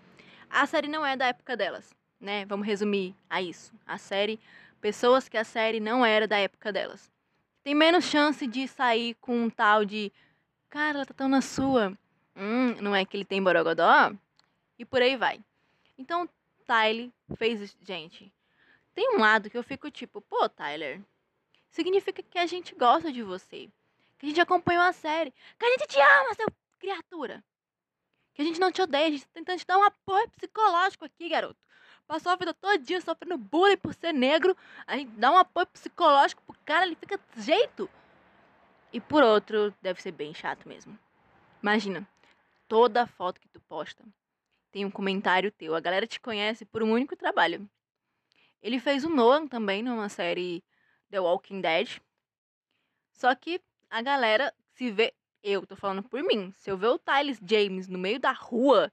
A 0.51 0.66
série 0.66 0.88
não 0.88 1.07
é 1.07 1.16
da 1.16 1.27
época 1.27 1.57
delas 1.57 1.99
né? 2.20 2.44
Vamos 2.44 2.66
resumir 2.66 3.14
a 3.28 3.40
isso. 3.40 3.72
A 3.87 3.96
série, 3.96 4.38
pessoas 4.80 5.28
que 5.28 5.37
a 5.37 5.44
série 5.44 5.80
não 5.80 6.04
era 6.04 6.28
da 6.28 6.37
época 6.37 6.72
delas. 6.72 7.11
Tem 7.64 7.74
menos 7.74 8.04
chance 8.04 8.46
de 8.46 8.68
sair 8.68 9.14
com 9.20 9.44
um 9.44 9.50
tal 9.50 9.85
de, 9.85 10.12
cara, 10.68 10.98
ela 10.98 11.06
tá 11.06 11.14
tão 11.14 11.28
na 11.28 11.40
sua. 11.40 11.96
Hum, 12.37 12.74
não 12.80 12.94
é 12.94 13.04
que 13.04 13.16
ele 13.16 13.24
tem 13.24 13.42
borogodó? 13.42 14.12
E 14.78 14.85
por 14.85 15.02
aí 15.02 15.16
vai. 15.16 15.40
Então, 15.98 16.28
Tyler 16.66 17.11
fez, 17.37 17.76
gente. 17.83 18.33
Tem 18.94 19.16
um 19.16 19.18
lado 19.18 19.50
que 19.50 19.56
eu 19.56 19.62
fico 19.62 19.90
tipo, 19.90 20.20
pô, 20.20 20.48
Tyler, 20.48 21.00
significa 21.70 22.22
que 22.22 22.38
a 22.38 22.46
gente 22.46 22.74
gosta 22.74 23.12
de 23.12 23.22
você. 23.22 23.68
Que 24.18 24.26
a 24.26 24.28
gente 24.28 24.40
acompanhou 24.40 24.83
a 24.83 24.92
série. 24.92 25.33
Que 25.59 25.64
a 25.64 25.70
gente 25.70 25.87
te 25.87 26.00
ama, 26.00 26.35
seu 26.35 26.46
criatura. 26.78 27.44
Que 28.35 28.42
a 28.42 28.44
gente 28.44 28.61
não 28.61 28.72
te 28.72 28.80
odeia, 28.80 29.06
a 29.06 29.11
gente 29.11 29.26
tá 29.26 29.30
tentando 29.35 29.59
te 29.59 29.66
dar 29.66 29.78
um 29.78 29.83
apoio 29.83 30.30
psicológico 30.30 31.04
aqui, 31.04 31.28
garoto 31.28 31.59
passou 32.11 32.33
a 32.33 32.35
vida 32.35 32.57
dia 32.83 33.01
sofrendo 33.01 33.38
bullying 33.38 33.77
por 33.77 33.94
ser 33.94 34.12
negro, 34.12 34.57
a 34.85 34.96
gente 34.96 35.12
dá 35.12 35.31
um 35.31 35.37
apoio 35.37 35.68
psicológico 35.68 36.42
pro 36.42 36.59
cara, 36.64 36.85
ele 36.85 36.96
fica 36.96 37.20
jeito. 37.37 37.88
E 38.92 39.01
por 39.01 39.23
outro, 39.23 39.73
deve 39.81 40.03
ser 40.03 40.11
bem 40.11 40.35
chato 40.35 40.68
mesmo. 40.68 40.99
Imagina, 41.62 42.05
toda 42.66 43.07
foto 43.07 43.40
que 43.40 43.46
tu 43.46 43.61
posta 43.61 44.03
tem 44.73 44.85
um 44.85 44.90
comentário 44.90 45.53
teu. 45.53 45.73
A 45.73 45.79
galera 45.79 46.05
te 46.05 46.18
conhece 46.18 46.64
por 46.64 46.83
um 46.83 46.90
único 46.90 47.14
trabalho. 47.14 47.70
Ele 48.61 48.81
fez 48.81 49.05
o 49.05 49.09
Nolan 49.09 49.46
também 49.46 49.81
numa 49.81 50.09
série 50.09 50.64
The 51.11 51.20
Walking 51.20 51.61
Dead. 51.61 52.01
Só 53.12 53.33
que 53.37 53.61
a 53.88 54.03
galera 54.03 54.53
se 54.75 54.90
vê. 54.90 55.14
Eu 55.44 55.64
tô 55.64 55.77
falando 55.77 56.03
por 56.03 56.25
mim. 56.25 56.53
Se 56.57 56.73
eu 56.73 56.77
ver 56.77 56.88
o 56.88 56.99
Tyler 56.99 57.38
James 57.49 57.87
no 57.87 57.99
meio 57.99 58.18
da 58.18 58.33
rua, 58.33 58.92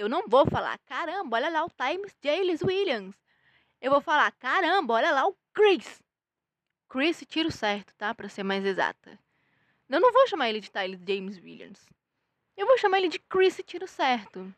eu 0.00 0.08
não 0.08 0.26
vou 0.26 0.46
falar, 0.46 0.78
caramba, 0.86 1.36
olha 1.36 1.50
lá 1.50 1.62
o 1.62 1.68
Times 1.68 2.16
James 2.24 2.62
Williams. 2.62 3.14
Eu 3.82 3.90
vou 3.90 4.00
falar, 4.00 4.32
caramba, 4.32 4.94
olha 4.94 5.12
lá 5.12 5.26
o 5.26 5.36
Chris. 5.52 6.02
Chris 6.88 7.22
Tiro 7.28 7.52
Certo, 7.52 7.94
tá? 7.96 8.14
Pra 8.14 8.26
ser 8.26 8.42
mais 8.42 8.64
exata. 8.64 9.18
Eu 9.90 10.00
não 10.00 10.10
vou 10.10 10.26
chamar 10.26 10.48
ele 10.48 10.60
de 10.60 10.70
Tyler 10.70 10.98
James 11.06 11.36
Williams. 11.36 11.86
Eu 12.56 12.66
vou 12.66 12.78
chamar 12.78 12.96
ele 12.96 13.08
de 13.08 13.18
Chris 13.18 13.60
Tiro 13.66 13.86
Certo. 13.86 14.50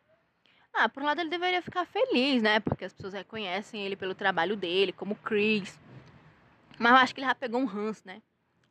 Ah, 0.73 0.89
por 0.89 1.03
um 1.03 1.07
lado 1.07 1.21
ele 1.21 1.29
deveria 1.29 1.61
ficar 1.61 1.87
feliz, 1.87 2.41
né? 2.41 2.61
Porque 2.61 2.85
as 2.85 2.93
pessoas 2.93 3.13
reconhecem 3.13 3.85
ele 3.85 3.97
pelo 3.97 4.15
trabalho 4.15 4.57
dele, 4.57 4.93
como 4.93 5.17
Chris. 5.17 5.77
Mas 6.79 6.93
eu 6.93 6.99
acho 6.99 7.15
que 7.15 7.21
ele 7.21 7.27
já 7.27 7.35
pegou 7.35 7.61
um 7.61 7.65
ranço, 7.65 8.03
né? 8.05 8.23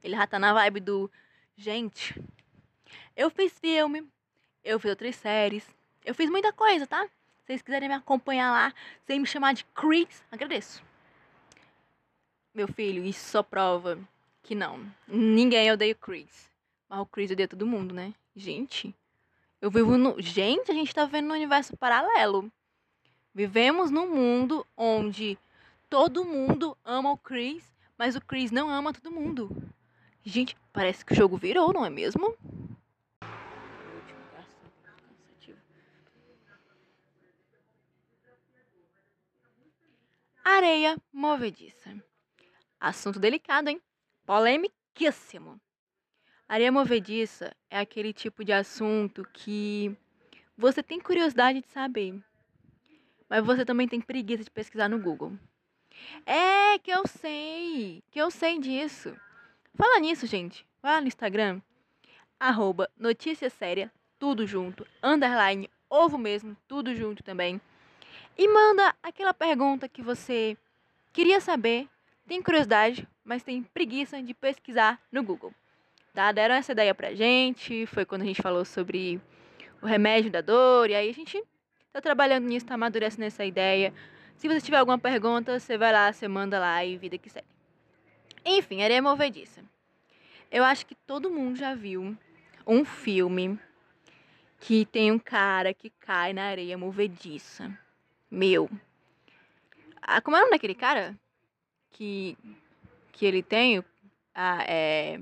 Ele 0.01 0.15
já 0.15 0.25
tá 0.25 0.39
na 0.39 0.53
vibe 0.53 0.79
do. 0.79 1.11
Gente, 1.53 2.17
eu 3.13 3.29
fiz 3.29 3.59
filme, 3.59 4.07
eu 4.63 4.79
fiz 4.79 4.89
outras 4.89 5.17
séries, 5.17 5.67
eu 6.05 6.15
fiz 6.15 6.29
muita 6.29 6.51
coisa, 6.51 6.87
tá? 6.87 7.03
Se 7.05 7.47
vocês 7.47 7.61
quiserem 7.61 7.89
me 7.89 7.95
acompanhar 7.95 8.51
lá, 8.51 8.73
sem 9.05 9.19
me 9.19 9.25
chamar 9.25 9.53
de 9.53 9.65
Chris, 9.75 10.23
agradeço. 10.31 10.83
Meu 12.53 12.67
filho, 12.67 13.03
isso 13.05 13.29
só 13.29 13.41
prova 13.41 13.97
que 14.43 14.55
não. 14.55 14.85
Ninguém 15.07 15.71
odeia 15.71 15.93
o 15.93 15.95
Chris. 15.95 16.49
Mas 16.89 16.99
o 16.99 17.05
Chris 17.05 17.31
odeia 17.31 17.47
todo 17.47 17.65
mundo, 17.65 17.93
né? 17.93 18.13
Gente, 18.35 18.93
eu 19.61 19.69
vivo 19.69 19.97
no. 19.97 20.21
Gente, 20.21 20.71
a 20.71 20.73
gente 20.73 20.93
tá 20.93 21.05
vivendo 21.05 21.27
num 21.27 21.35
universo 21.35 21.77
paralelo. 21.77 22.51
Vivemos 23.33 23.89
num 23.89 24.13
mundo 24.13 24.65
onde 24.75 25.37
todo 25.89 26.25
mundo 26.25 26.77
ama 26.83 27.11
o 27.11 27.17
Chris, 27.17 27.63
mas 27.97 28.15
o 28.15 28.21
Chris 28.21 28.51
não 28.51 28.69
ama 28.69 28.93
todo 28.93 29.11
mundo. 29.11 29.55
Gente, 30.23 30.57
parece 30.73 31.05
que 31.05 31.13
o 31.13 31.15
jogo 31.15 31.37
virou, 31.37 31.71
não 31.73 31.85
é 31.85 31.89
mesmo? 31.89 32.35
Areia 40.43 40.97
movediça. 41.13 41.95
Assunto 42.79 43.19
delicado, 43.19 43.69
hein? 43.69 43.79
Polemiquíssimo. 44.25 45.61
Areia 46.47 46.71
movediça 46.71 47.55
é 47.69 47.79
aquele 47.79 48.11
tipo 48.11 48.43
de 48.43 48.51
assunto 48.51 49.23
que 49.33 49.95
você 50.57 50.81
tem 50.81 50.99
curiosidade 50.99 51.61
de 51.61 51.67
saber, 51.67 52.19
mas 53.29 53.45
você 53.45 53.63
também 53.63 53.87
tem 53.87 54.01
preguiça 54.01 54.43
de 54.43 54.49
pesquisar 54.49 54.89
no 54.89 54.99
Google. 54.99 55.37
É 56.25 56.79
que 56.79 56.91
eu 56.91 57.07
sei, 57.07 58.03
que 58.09 58.19
eu 58.19 58.31
sei 58.31 58.59
disso. 58.59 59.15
Fala 59.75 59.99
nisso, 59.99 60.25
gente. 60.25 60.65
Vai 60.81 60.95
lá 60.95 61.01
no 61.01 61.07
Instagram, 61.07 61.61
arroba 62.39 62.89
notícia 62.97 63.49
séria, 63.49 63.91
tudo 64.17 64.47
junto, 64.47 64.87
underline, 65.03 65.69
ovo 65.87 66.17
mesmo, 66.17 66.57
tudo 66.67 66.95
junto 66.95 67.23
também. 67.23 67.61
E 68.37 68.47
manda 68.47 68.95
aquela 69.03 69.33
pergunta 69.33 69.87
que 69.87 70.01
você 70.01 70.57
queria 71.13 71.39
saber, 71.39 71.87
tem 72.27 72.41
curiosidade, 72.41 73.07
mas 73.23 73.43
tem 73.43 73.61
preguiça 73.61 74.21
de 74.21 74.33
pesquisar 74.33 74.99
no 75.11 75.23
Google. 75.23 75.53
Tá? 76.13 76.31
Deram 76.31 76.55
essa 76.55 76.71
ideia 76.71 76.93
pra 76.93 77.13
gente, 77.13 77.85
foi 77.85 78.05
quando 78.05 78.23
a 78.23 78.25
gente 78.25 78.41
falou 78.41 78.65
sobre 78.65 79.21
o 79.81 79.85
remédio 79.85 80.31
da 80.31 80.41
dor, 80.41 80.89
e 80.89 80.95
aí 80.95 81.09
a 81.09 81.13
gente 81.13 81.41
tá 81.91 82.01
trabalhando 82.01 82.47
nisso, 82.47 82.65
tá 82.65 82.75
amadurecendo 82.75 83.25
essa 83.25 83.45
ideia. 83.45 83.93
Se 84.35 84.47
você 84.47 84.61
tiver 84.61 84.77
alguma 84.77 84.97
pergunta, 84.97 85.59
você 85.59 85.77
vai 85.77 85.91
lá, 85.91 86.11
você 86.11 86.27
manda 86.27 86.59
lá 86.59 86.83
e 86.83 86.97
vida 86.97 87.17
que 87.17 87.29
segue. 87.29 87.47
Enfim, 88.43 88.81
areia 88.81 89.01
movediça. 89.01 89.63
Eu 90.51 90.63
acho 90.63 90.85
que 90.85 90.95
todo 90.95 91.29
mundo 91.29 91.57
já 91.57 91.75
viu 91.75 92.17
um 92.65 92.83
filme 92.83 93.59
que 94.59 94.85
tem 94.85 95.11
um 95.11 95.19
cara 95.19 95.73
que 95.73 95.89
cai 95.99 96.33
na 96.33 96.43
areia 96.45 96.77
movediça. 96.77 97.71
Meu. 98.31 98.69
Ah, 100.01 100.21
como 100.21 100.37
é 100.37 100.39
o 100.39 100.43
nome 100.43 100.53
daquele 100.53 100.73
cara? 100.73 101.19
Que, 101.91 102.37
que 103.11 103.25
ele 103.25 103.43
tem? 103.43 103.83
Ah, 104.33 104.63
é... 104.65 105.19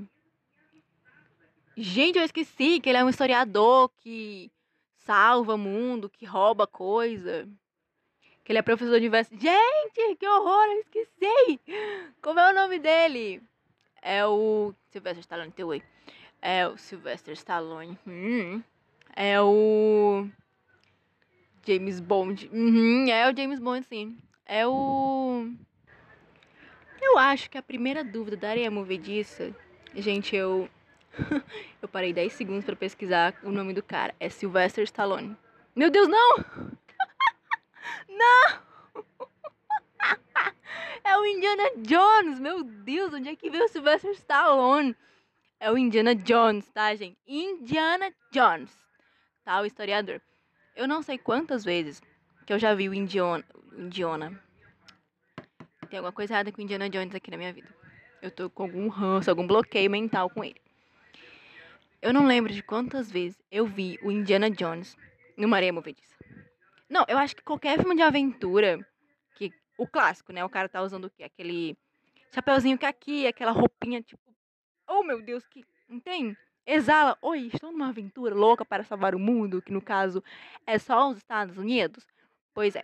Gente, 1.76 2.19
eu 2.19 2.24
esqueci 2.24 2.80
que 2.80 2.88
ele 2.88 3.00
é 3.00 3.04
um 3.04 3.10
historiador 3.10 3.89
que 3.98 4.52
salva 5.00 5.56
o 5.56 5.58
mundo, 5.58 6.08
que 6.08 6.24
rouba 6.24 6.67
coisa. 6.67 7.50
Que 8.43 8.52
ele 8.52 8.60
é 8.60 8.62
professor 8.62 9.00
de 9.00 9.08
universidade. 9.08 9.41
Gente, 9.41 10.15
que 10.15 10.28
horror, 10.28 10.65
eu 10.65 10.80
esqueci! 10.82 11.60
Como 12.22 12.39
é 12.39 12.52
o 12.52 12.54
nome 12.54 12.78
dele? 12.78 13.41
É 14.02 14.24
o 14.26 14.74
Sylvester 14.91 15.22
Stallone, 15.22 15.52
teu. 15.52 15.82
É 16.41 16.67
o 16.67 16.78
Sylvester 16.78 17.34
Stallone. 17.34 17.98
Hum. 18.06 18.62
É 19.15 19.41
o 19.41 20.30
James 21.69 21.99
Bond. 21.99 22.49
Uhum, 22.51 23.08
é 23.08 23.29
o 23.32 23.38
James 23.38 23.60
Bond, 23.60 23.86
sim. 23.86 24.17
É 24.43 24.65
o. 24.65 25.47
Eu 26.99 27.15
acho 27.19 27.47
que 27.47 27.60
a 27.60 27.62
primeira 27.62 28.03
dúvida 28.03 28.36
da 28.36 28.49
areia 28.49 28.71
movediça. 28.71 29.55
Gente, 29.93 30.36
eu. 30.36 30.67
eu 31.79 31.88
parei 31.88 32.12
10 32.12 32.34
segundos 32.34 32.65
para 32.65 32.75
pesquisar 32.75 33.36
o 33.43 33.51
nome 33.51 33.71
do 33.71 33.84
cara. 33.84 34.15
É 34.19 34.29
Sylvester 34.29 34.84
Stallone. 34.84 35.38
Meu 35.75 35.91
Deus, 35.91 36.08
não! 36.08 36.38
não! 38.10 38.60
é 41.03 41.17
o 41.19 41.25
Indiana 41.27 41.69
Jones! 41.77 42.39
Meu 42.39 42.63
Deus, 42.63 43.13
onde 43.13 43.29
é 43.29 43.36
que 43.36 43.51
veio 43.51 43.65
o 43.65 43.69
Sylvester 43.69 44.12
Stallone? 44.13 44.95
É 45.60 45.71
o 45.71 45.77
Indiana 45.77 46.15
Jones, 46.15 46.67
tá, 46.71 46.95
gente? 46.95 47.17
Indiana 47.27 48.12
Jones. 48.32 48.75
Tá, 49.45 49.62
o 49.62 49.65
historiador. 49.65 50.19
Eu 50.79 50.87
não 50.87 51.01
sei 51.03 51.17
quantas 51.17 51.65
vezes 51.65 52.01
que 52.45 52.53
eu 52.53 52.57
já 52.57 52.73
vi 52.73 52.87
o 52.87 52.93
Indiona. 52.93 53.43
Indiana. 53.77 54.41
Tem 55.89 55.99
alguma 55.99 56.13
coisa 56.13 56.33
errada 56.33 56.53
com 56.53 56.61
o 56.61 56.63
Indiana 56.63 56.89
Jones 56.89 57.13
aqui 57.13 57.29
na 57.29 57.35
minha 57.35 57.51
vida. 57.51 57.67
Eu 58.21 58.31
tô 58.31 58.49
com 58.49 58.63
algum 58.63 58.87
ranço, 58.87 59.29
algum 59.29 59.45
bloqueio 59.45 59.91
mental 59.91 60.29
com 60.29 60.41
ele. 60.41 60.61
Eu 62.01 62.13
não 62.13 62.25
lembro 62.25 62.53
de 62.53 62.63
quantas 62.63 63.11
vezes 63.11 63.37
eu 63.51 63.65
vi 63.65 63.99
o 64.01 64.09
Indiana 64.09 64.49
Jones 64.49 64.95
no 65.35 65.53
areia 65.53 65.73
movediça. 65.73 66.15
Não, 66.89 67.03
eu 67.09 67.17
acho 67.17 67.35
que 67.35 67.43
qualquer 67.43 67.77
filme 67.77 67.97
de 67.97 68.01
aventura, 68.01 68.79
que 69.35 69.51
o 69.77 69.85
clássico, 69.85 70.31
né? 70.31 70.45
O 70.45 70.49
cara 70.49 70.69
tá 70.69 70.81
usando 70.81 71.05
o 71.05 71.09
quê? 71.09 71.23
Aquele 71.23 71.77
chapeuzinho 72.33 72.77
que 72.77 72.85
é 72.85 72.89
aqui, 72.89 73.27
aquela 73.27 73.51
roupinha 73.51 74.01
tipo, 74.01 74.33
oh 74.87 75.03
meu 75.03 75.21
Deus, 75.21 75.45
que 75.45 75.61
não 75.89 75.99
tem? 75.99 76.37
Exala: 76.65 77.17
Oi, 77.22 77.50
estou 77.54 77.72
numa 77.72 77.89
aventura 77.89 78.36
louca 78.36 78.63
para 78.63 78.84
salvar 78.84 79.15
o 79.15 79.19
mundo, 79.19 79.62
que 79.62 79.72
no 79.72 79.82
caso 79.82 80.24
é 80.65 80.78
só 80.78 81.10
os 81.10 81.17
Estados 81.17 81.58
Unidos? 81.58 82.06
Pois 82.54 82.76
é. 82.76 82.84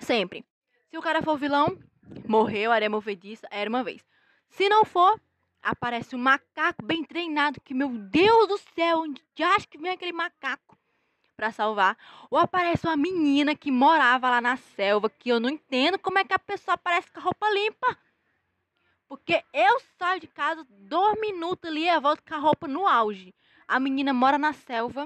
Sempre. 0.00 0.44
Se 0.90 0.98
o 0.98 1.02
cara 1.02 1.22
for 1.22 1.38
vilão, 1.38 1.78
morreu, 2.26 2.72
areia 2.72 2.90
movediça, 2.90 3.46
era 3.50 3.68
uma 3.70 3.84
vez. 3.84 4.04
Se 4.48 4.68
não 4.68 4.84
for, 4.84 5.20
aparece 5.62 6.16
um 6.16 6.18
macaco 6.18 6.84
bem 6.84 7.04
treinado, 7.04 7.60
que, 7.60 7.74
meu 7.74 7.88
Deus 7.88 8.48
do 8.48 8.58
céu, 8.74 9.00
onde 9.00 9.22
acha 9.42 9.66
que 9.66 9.78
vem 9.78 9.92
aquele 9.92 10.12
macaco 10.12 10.76
para 11.36 11.52
salvar? 11.52 11.96
Ou 12.30 12.38
aparece 12.38 12.86
uma 12.86 12.96
menina 12.96 13.54
que 13.54 13.70
morava 13.70 14.28
lá 14.28 14.40
na 14.40 14.56
selva, 14.56 15.08
que 15.08 15.28
eu 15.28 15.40
não 15.40 15.48
entendo 15.48 15.98
como 15.98 16.18
é 16.18 16.24
que 16.24 16.34
a 16.34 16.38
pessoa 16.38 16.74
aparece 16.74 17.10
com 17.12 17.20
a 17.20 17.22
roupa 17.22 17.48
limpa. 17.50 17.96
Porque 19.10 19.42
eu 19.52 19.80
saio 19.98 20.20
de 20.20 20.28
casa 20.28 20.64
dois 20.70 21.20
minutos 21.20 21.68
ali 21.68 21.88
e 21.88 22.00
volto 22.00 22.22
com 22.22 22.32
a 22.32 22.38
roupa 22.38 22.68
no 22.68 22.86
auge. 22.86 23.34
A 23.66 23.80
menina 23.80 24.12
mora 24.12 24.38
na 24.38 24.52
selva 24.52 25.04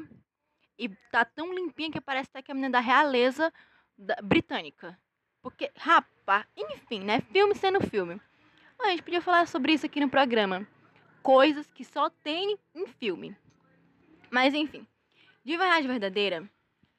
e 0.78 0.90
tá 1.10 1.24
tão 1.24 1.54
limpinha 1.54 1.90
que 1.90 2.02
parece 2.02 2.28
até 2.28 2.42
que 2.42 2.52
a 2.52 2.54
menina 2.54 2.72
da 2.72 2.80
realeza 2.80 3.50
da, 3.96 4.16
britânica. 4.22 5.00
Porque, 5.40 5.72
rapaz, 5.74 6.44
enfim, 6.54 7.00
né? 7.00 7.22
Filme 7.32 7.54
sendo 7.54 7.80
filme. 7.80 8.20
A 8.78 8.90
gente 8.90 9.02
podia 9.02 9.22
falar 9.22 9.48
sobre 9.48 9.72
isso 9.72 9.86
aqui 9.86 9.98
no 10.00 10.10
programa. 10.10 10.68
Coisas 11.22 11.66
que 11.72 11.82
só 11.82 12.10
tem 12.10 12.58
em 12.74 12.86
filme. 12.86 13.34
Mas 14.30 14.52
enfim, 14.52 14.86
de 15.42 15.56
verdade 15.56 15.88
verdadeira, 15.88 16.46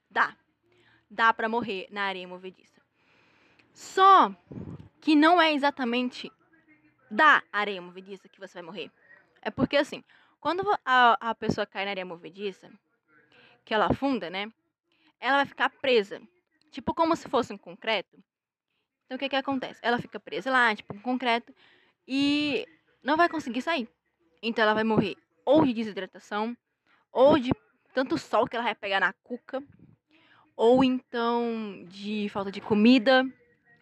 dá. 0.10 0.36
Dá 1.08 1.32
para 1.32 1.48
morrer 1.48 1.88
na 1.92 2.06
areia 2.06 2.28
movediça. 2.28 2.82
Só 3.76 4.36
que 5.00 5.16
não 5.16 5.40
é 5.40 5.54
exatamente 5.54 6.32
da 7.16 7.42
areia 7.52 7.82
movediça 7.82 8.28
que 8.28 8.40
você 8.40 8.56
vai 8.56 8.64
morrer. 8.64 8.92
É 9.42 9.50
porque 9.50 9.78
assim, 9.78 10.04
quando 10.40 10.64
a, 10.84 11.18
a 11.30 11.34
pessoa 11.34 11.66
cai 11.66 11.86
na 11.86 11.92
areia 11.92 12.06
movediça, 12.06 12.70
que 13.64 13.74
ela 13.74 13.88
afunda, 13.88 14.30
né? 14.30 14.52
Ela 15.20 15.38
vai 15.38 15.46
ficar 15.46 15.70
presa. 15.70 16.22
Tipo 16.72 16.94
como 16.94 17.16
se 17.16 17.30
fosse 17.30 17.54
um 17.54 17.58
concreto. 17.58 18.22
Então 19.06 19.16
o 19.16 19.20
que 19.20 19.30
que 19.30 19.36
acontece? 19.36 19.80
Ela 19.82 19.98
fica 19.98 20.20
presa 20.20 20.52
lá, 20.52 20.76
tipo 20.76 20.94
um 20.94 21.00
concreto, 21.00 21.56
e 22.08 22.68
não 23.02 23.16
vai 23.16 23.30
conseguir 23.30 23.62
sair. 23.62 23.88
Então 24.42 24.64
ela 24.64 24.74
vai 24.74 24.84
morrer 24.84 25.16
ou 25.46 25.64
de 25.64 25.74
desidratação, 25.74 26.58
ou 27.12 27.40
de 27.40 27.52
tanto 27.94 28.18
sol 28.18 28.48
que 28.48 28.56
ela 28.56 28.66
vai 28.66 28.76
pegar 28.76 29.00
na 29.00 29.14
cuca, 29.14 29.64
ou 30.56 30.84
então 30.84 31.86
de 31.88 32.28
falta 32.30 32.52
de 32.52 32.60
comida, 32.60 33.24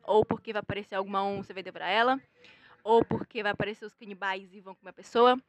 ou 0.04 0.26
porque 0.26 0.54
vai 0.54 0.60
aparecer 0.60 0.96
alguma 0.96 1.24
onça 1.24 1.52
e 1.52 1.56
vai 1.56 1.72
para 1.72 1.90
ela 1.90 2.22
ou 2.84 3.04
porque 3.04 3.42
vai 3.42 3.52
aparecer 3.52 3.86
os 3.86 3.94
canibais 3.94 4.54
e 4.54 4.60
vão 4.60 4.76
comer 4.76 4.90
a 4.90 4.94
pessoa, 4.94 5.42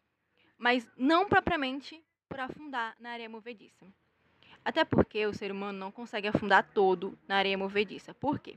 mas 0.57 0.88
não 0.97 1.29
propriamente 1.29 2.03
por 2.29 2.40
afundar 2.40 2.94
na 3.01 3.11
areia 3.11 3.29
movediça. 3.29 3.87
Até 4.64 4.85
porque 4.85 5.27
o 5.27 5.35
ser 5.35 5.53
humano 5.53 5.79
não 5.79 5.92
consegue 5.92 6.29
afundar 6.29 6.70
todo 6.73 7.18
na 7.29 7.37
areia 7.37 7.59
movediça. 7.59 8.14
Por 8.14 8.38
quê? 8.38 8.57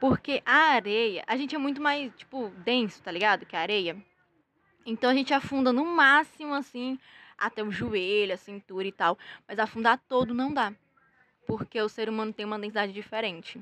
Porque 0.00 0.42
a 0.46 0.74
areia, 0.74 1.24
a 1.26 1.36
gente 1.36 1.56
é 1.56 1.58
muito 1.58 1.80
mais, 1.80 2.14
tipo, 2.16 2.50
denso, 2.64 3.02
tá 3.02 3.10
ligado? 3.10 3.44
Que 3.44 3.56
a 3.56 3.60
areia. 3.60 3.96
Então 4.86 5.10
a 5.10 5.14
gente 5.14 5.34
afunda 5.34 5.72
no 5.72 5.84
máximo, 5.84 6.54
assim, 6.54 6.98
até 7.36 7.64
o 7.64 7.70
joelho, 7.70 8.32
a 8.32 8.36
cintura 8.36 8.86
e 8.86 8.92
tal. 8.92 9.18
Mas 9.46 9.58
afundar 9.58 9.98
todo 10.08 10.32
não 10.32 10.52
dá. 10.52 10.72
Porque 11.46 11.80
o 11.80 11.88
ser 11.88 12.08
humano 12.08 12.32
tem 12.32 12.46
uma 12.46 12.58
densidade 12.58 12.92
diferente. 12.92 13.60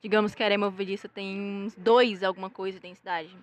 Digamos 0.00 0.34
que 0.34 0.42
a 0.42 0.46
areia 0.46 0.58
movediça 0.58 1.08
tem 1.08 1.40
uns 1.40 1.74
dois 1.74 2.22
alguma 2.22 2.48
coisa 2.48 2.78
de 2.78 2.82
densidade. 2.82 3.36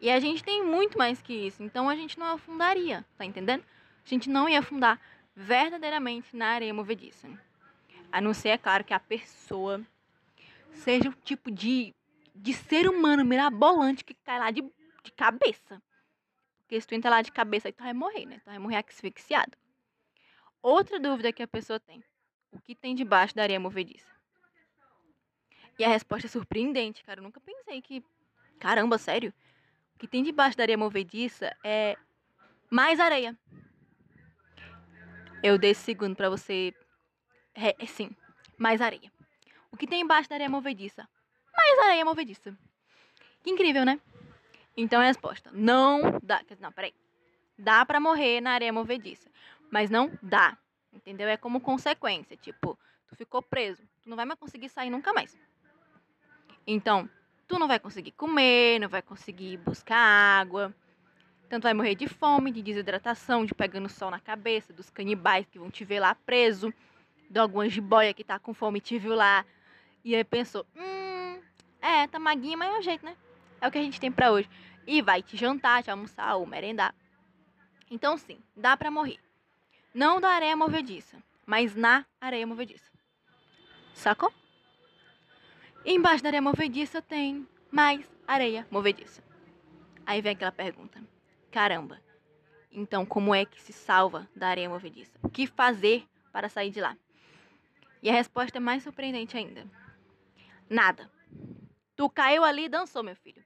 E 0.00 0.10
a 0.10 0.18
gente 0.18 0.42
tem 0.42 0.62
muito 0.62 0.98
mais 0.98 1.22
que 1.22 1.32
isso. 1.32 1.62
Então 1.62 1.88
a 1.88 1.94
gente 1.94 2.18
não 2.18 2.26
afundaria, 2.26 3.04
tá 3.16 3.24
entendendo? 3.24 3.64
A 4.04 4.08
gente 4.08 4.28
não 4.28 4.48
ia 4.48 4.58
afundar 4.58 5.00
verdadeiramente 5.34 6.36
na 6.36 6.48
areia 6.48 6.74
movediça. 6.74 7.28
A 8.12 8.20
não 8.20 8.34
ser, 8.34 8.50
é 8.50 8.58
claro, 8.58 8.84
que 8.84 8.94
a 8.94 9.00
pessoa 9.00 9.80
seja 10.72 11.08
o 11.08 11.14
tipo 11.24 11.50
de, 11.50 11.94
de 12.34 12.52
ser 12.52 12.88
humano 12.88 13.24
mirabolante 13.24 14.04
que 14.04 14.14
cai 14.14 14.38
lá 14.38 14.50
de, 14.50 14.62
de 15.02 15.12
cabeça. 15.12 15.82
Porque 16.62 16.80
se 16.80 16.86
tu 16.86 16.94
entrar 16.94 17.10
lá 17.10 17.22
de 17.22 17.32
cabeça, 17.32 17.68
aí 17.68 17.72
tu 17.72 17.82
vai 17.82 17.92
morrer, 17.92 18.26
né? 18.26 18.40
Tu 18.40 18.46
vai 18.46 18.58
morrer 18.58 18.84
asfixiado. 18.86 19.56
Outra 20.62 20.98
dúvida 20.98 21.32
que 21.32 21.42
a 21.42 21.48
pessoa 21.48 21.78
tem. 21.78 22.02
O 22.52 22.60
que 22.60 22.74
tem 22.74 22.94
debaixo 22.94 23.34
da 23.34 23.42
areia 23.42 23.60
movediça? 23.60 24.13
E 25.78 25.84
a 25.84 25.88
resposta 25.88 26.26
é 26.26 26.30
surpreendente, 26.30 27.04
cara. 27.04 27.20
Eu 27.20 27.24
nunca 27.24 27.40
pensei 27.40 27.80
que... 27.82 28.04
Caramba, 28.60 28.98
sério? 28.98 29.32
O 29.94 29.98
que 29.98 30.06
tem 30.06 30.22
debaixo 30.22 30.56
da 30.56 30.64
areia 30.64 30.78
movediça 30.78 31.54
é 31.64 31.96
mais 32.70 33.00
areia. 33.00 33.36
Eu 35.42 35.58
dei 35.58 35.70
esse 35.70 35.82
segundo 35.82 36.16
pra 36.16 36.30
você... 36.30 36.74
É, 37.54 37.86
sim, 37.86 38.14
mais 38.56 38.80
areia. 38.80 39.12
O 39.70 39.76
que 39.76 39.86
tem 39.86 40.00
embaixo 40.00 40.28
da 40.28 40.36
areia 40.36 40.48
movediça? 40.48 41.08
Mais 41.56 41.78
areia 41.80 42.04
movediça. 42.04 42.56
Que 43.42 43.50
incrível, 43.50 43.84
né? 43.84 44.00
Então 44.76 45.00
a 45.00 45.04
resposta: 45.04 45.50
não 45.52 46.18
dá. 46.22 46.42
Não, 46.58 46.72
peraí. 46.72 46.94
Dá 47.58 47.84
para 47.84 48.00
morrer 48.00 48.40
na 48.40 48.52
areia 48.52 48.72
movediça. 48.72 49.30
Mas 49.70 49.90
não 49.90 50.10
dá. 50.22 50.56
Entendeu? 50.92 51.28
É 51.28 51.36
como 51.36 51.60
consequência. 51.60 52.36
Tipo, 52.36 52.78
tu 53.08 53.16
ficou 53.16 53.42
preso. 53.42 53.82
Tu 54.02 54.08
não 54.08 54.16
vai 54.16 54.24
mais 54.24 54.38
conseguir 54.38 54.68
sair 54.68 54.90
nunca 54.90 55.12
mais. 55.12 55.36
Então, 56.66 57.08
tu 57.46 57.58
não 57.58 57.68
vai 57.68 57.78
conseguir 57.78 58.12
comer, 58.12 58.80
não 58.80 58.88
vai 58.88 59.02
conseguir 59.02 59.58
buscar 59.58 59.96
água. 59.96 60.74
Tu 61.48 61.60
vai 61.60 61.74
morrer 61.74 61.94
de 61.94 62.08
fome, 62.08 62.50
de 62.50 62.62
desidratação, 62.62 63.44
de 63.44 63.54
pegando 63.54 63.88
sol 63.88 64.10
na 64.10 64.18
cabeça, 64.18 64.72
dos 64.72 64.90
canibais 64.90 65.46
que 65.46 65.58
vão 65.58 65.70
te 65.70 65.84
ver 65.84 66.00
lá 66.00 66.14
preso, 66.14 66.72
de 67.30 67.38
alguma 67.38 67.68
jiboia 67.68 68.14
que 68.14 68.24
tá 68.24 68.38
com 68.38 68.52
fome 68.52 68.78
e 68.78 68.80
te 68.80 68.98
viu 68.98 69.14
lá. 69.14 69.44
E 70.04 70.16
aí 70.16 70.24
pensou: 70.24 70.66
hum, 70.76 71.40
é, 71.80 72.06
tá 72.08 72.18
maguinha, 72.18 72.56
mas 72.56 72.74
é 72.74 72.78
o 72.78 72.82
jeito, 72.82 73.04
né? 73.04 73.16
É 73.60 73.68
o 73.68 73.70
que 73.70 73.78
a 73.78 73.82
gente 73.82 74.00
tem 74.00 74.10
para 74.10 74.32
hoje. 74.32 74.48
E 74.86 75.00
vai 75.00 75.22
te 75.22 75.36
jantar, 75.36 75.82
te 75.82 75.90
almoçar 75.90 76.34
ou 76.34 76.46
merendar. 76.46 76.94
Então, 77.90 78.16
sim, 78.16 78.38
dá 78.56 78.76
para 78.76 78.90
morrer. 78.90 79.18
Não 79.94 80.20
da 80.20 80.30
areia 80.30 80.56
movediça, 80.56 81.16
mas 81.46 81.76
na 81.76 82.04
areia 82.20 82.46
movediça. 82.46 82.90
Sacou? 83.94 84.32
Embaixo 85.86 86.22
da 86.22 86.30
areia 86.30 86.40
movediça 86.40 87.02
tem 87.02 87.46
mais 87.70 88.10
areia 88.26 88.66
movediça. 88.70 89.22
Aí 90.06 90.22
vem 90.22 90.32
aquela 90.32 90.50
pergunta: 90.50 90.98
caramba, 91.50 92.00
então 92.72 93.04
como 93.04 93.34
é 93.34 93.44
que 93.44 93.60
se 93.60 93.72
salva 93.72 94.26
da 94.34 94.48
areia 94.48 94.68
movediça? 94.68 95.18
O 95.22 95.28
que 95.28 95.46
fazer 95.46 96.06
para 96.32 96.48
sair 96.48 96.70
de 96.70 96.80
lá? 96.80 96.96
E 98.02 98.08
a 98.08 98.12
resposta 98.14 98.56
é 98.56 98.60
mais 98.60 98.82
surpreendente 98.82 99.36
ainda: 99.36 99.66
nada. 100.70 101.10
Tu 101.94 102.08
caiu 102.08 102.44
ali 102.44 102.64
e 102.64 102.68
dançou, 102.68 103.02
meu 103.02 103.16
filho. 103.16 103.44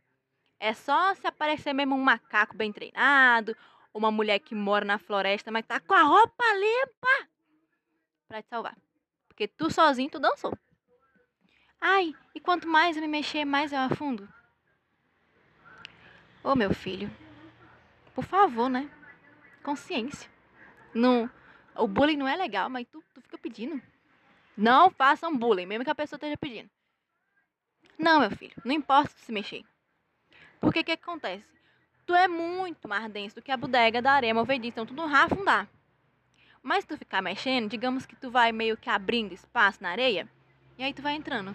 É 0.60 0.72
só 0.72 1.14
se 1.14 1.26
aparecer 1.26 1.72
mesmo 1.72 1.96
um 1.96 2.02
macaco 2.02 2.56
bem 2.56 2.72
treinado, 2.72 3.56
uma 3.92 4.12
mulher 4.12 4.38
que 4.38 4.54
mora 4.54 4.84
na 4.84 4.98
floresta, 4.98 5.50
mas 5.50 5.66
tá 5.66 5.80
com 5.80 5.94
a 5.94 6.02
roupa 6.02 6.44
limpa 6.54 7.28
pra 8.28 8.42
te 8.42 8.48
salvar. 8.48 8.76
Porque 9.26 9.48
tu 9.48 9.70
sozinho 9.70 10.10
tu 10.10 10.20
dançou. 10.20 10.56
Ai, 11.80 12.14
e 12.34 12.40
quanto 12.40 12.66
mais 12.66 12.96
eu 12.96 13.02
me 13.02 13.08
mexer, 13.08 13.44
mais 13.44 13.72
eu 13.72 13.78
afundo. 13.78 14.28
Ô 16.42 16.54
meu 16.54 16.72
filho, 16.72 17.10
por 18.14 18.24
favor, 18.24 18.68
né? 18.68 18.90
Consciência. 19.62 20.30
Não, 20.94 21.30
o 21.76 21.86
bullying 21.86 22.16
não 22.16 22.26
é 22.26 22.36
legal, 22.36 22.68
mas 22.68 22.86
tu, 22.88 23.02
tu 23.14 23.20
fica 23.20 23.38
pedindo. 23.38 23.80
Não 24.56 24.90
façam 24.90 25.36
bullying, 25.36 25.66
mesmo 25.66 25.84
que 25.84 25.90
a 25.90 25.94
pessoa 25.94 26.16
esteja 26.16 26.36
pedindo. 26.36 26.70
Não, 27.98 28.20
meu 28.20 28.30
filho, 28.30 28.54
não 28.64 28.72
importa 28.72 29.12
se 29.18 29.30
mexer. 29.30 29.64
Porque 30.60 30.80
o 30.80 30.84
que, 30.84 30.96
que 30.96 31.02
acontece? 31.02 31.44
Tu 32.06 32.14
é 32.14 32.26
muito 32.26 32.88
mais 32.88 33.10
denso 33.12 33.36
do 33.36 33.42
que 33.42 33.52
a 33.52 33.56
bodega 33.56 34.00
da 34.00 34.12
areia 34.12 34.34
movediça, 34.34 34.80
então 34.80 34.86
tu 34.86 34.94
não 34.94 35.08
vai 35.08 35.22
afundar. 35.22 35.68
Mas 36.62 36.84
se 36.84 36.88
tu 36.88 36.96
ficar 36.96 37.22
mexendo, 37.22 37.68
digamos 37.68 38.06
que 38.06 38.16
tu 38.16 38.30
vai 38.30 38.50
meio 38.50 38.76
que 38.76 38.90
abrindo 38.90 39.32
espaço 39.32 39.82
na 39.82 39.90
areia, 39.90 40.28
e 40.76 40.82
aí 40.82 40.92
tu 40.94 41.02
vai 41.02 41.14
entrando. 41.14 41.54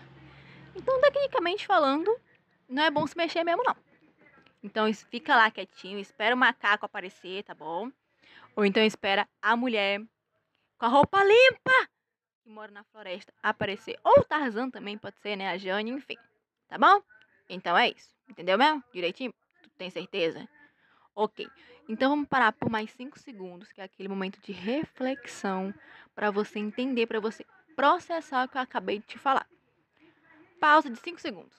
Então, 0.75 0.99
tecnicamente 1.01 1.65
falando, 1.65 2.15
não 2.67 2.83
é 2.83 2.91
bom 2.91 3.05
se 3.05 3.15
mexer 3.15 3.43
mesmo, 3.43 3.63
não. 3.63 3.75
Então, 4.61 4.91
fica 4.93 5.35
lá 5.35 5.51
quietinho, 5.51 5.99
espera 5.99 6.35
o 6.35 6.37
macaco 6.37 6.85
aparecer, 6.85 7.43
tá 7.43 7.53
bom? 7.53 7.91
Ou 8.55 8.63
então 8.63 8.83
espera 8.83 9.27
a 9.41 9.55
mulher 9.55 9.99
com 10.77 10.85
a 10.85 10.89
roupa 10.89 11.23
limpa 11.23 11.89
que 12.43 12.49
mora 12.49 12.71
na 12.71 12.83
floresta 12.83 13.33
aparecer. 13.41 13.97
Ou 14.03 14.19
o 14.19 14.23
Tarzan 14.23 14.69
também 14.69 14.97
pode 14.97 15.17
ser, 15.19 15.35
né? 15.35 15.49
A 15.49 15.57
Jane, 15.57 15.91
enfim. 15.91 16.17
Tá 16.67 16.77
bom? 16.77 17.01
Então 17.49 17.77
é 17.77 17.89
isso. 17.89 18.13
Entendeu 18.29 18.57
mesmo? 18.57 18.83
Direitinho? 18.93 19.33
Tu 19.61 19.69
tem 19.77 19.89
certeza? 19.89 20.47
Ok. 21.15 21.47
Então 21.87 22.09
vamos 22.09 22.27
parar 22.27 22.51
por 22.51 22.69
mais 22.69 22.91
5 22.91 23.17
segundos, 23.19 23.71
que 23.71 23.81
é 23.81 23.83
aquele 23.83 24.09
momento 24.09 24.39
de 24.41 24.51
reflexão 24.51 25.73
para 26.13 26.31
você 26.31 26.59
entender, 26.59 27.07
para 27.07 27.19
você 27.19 27.45
processar 27.75 28.45
o 28.45 28.49
que 28.49 28.57
eu 28.57 28.61
acabei 28.61 28.99
de 28.99 29.05
te 29.05 29.17
falar. 29.17 29.42
Pausa 30.63 30.89
de 30.89 30.95
5 30.95 31.19
segundos. 31.19 31.53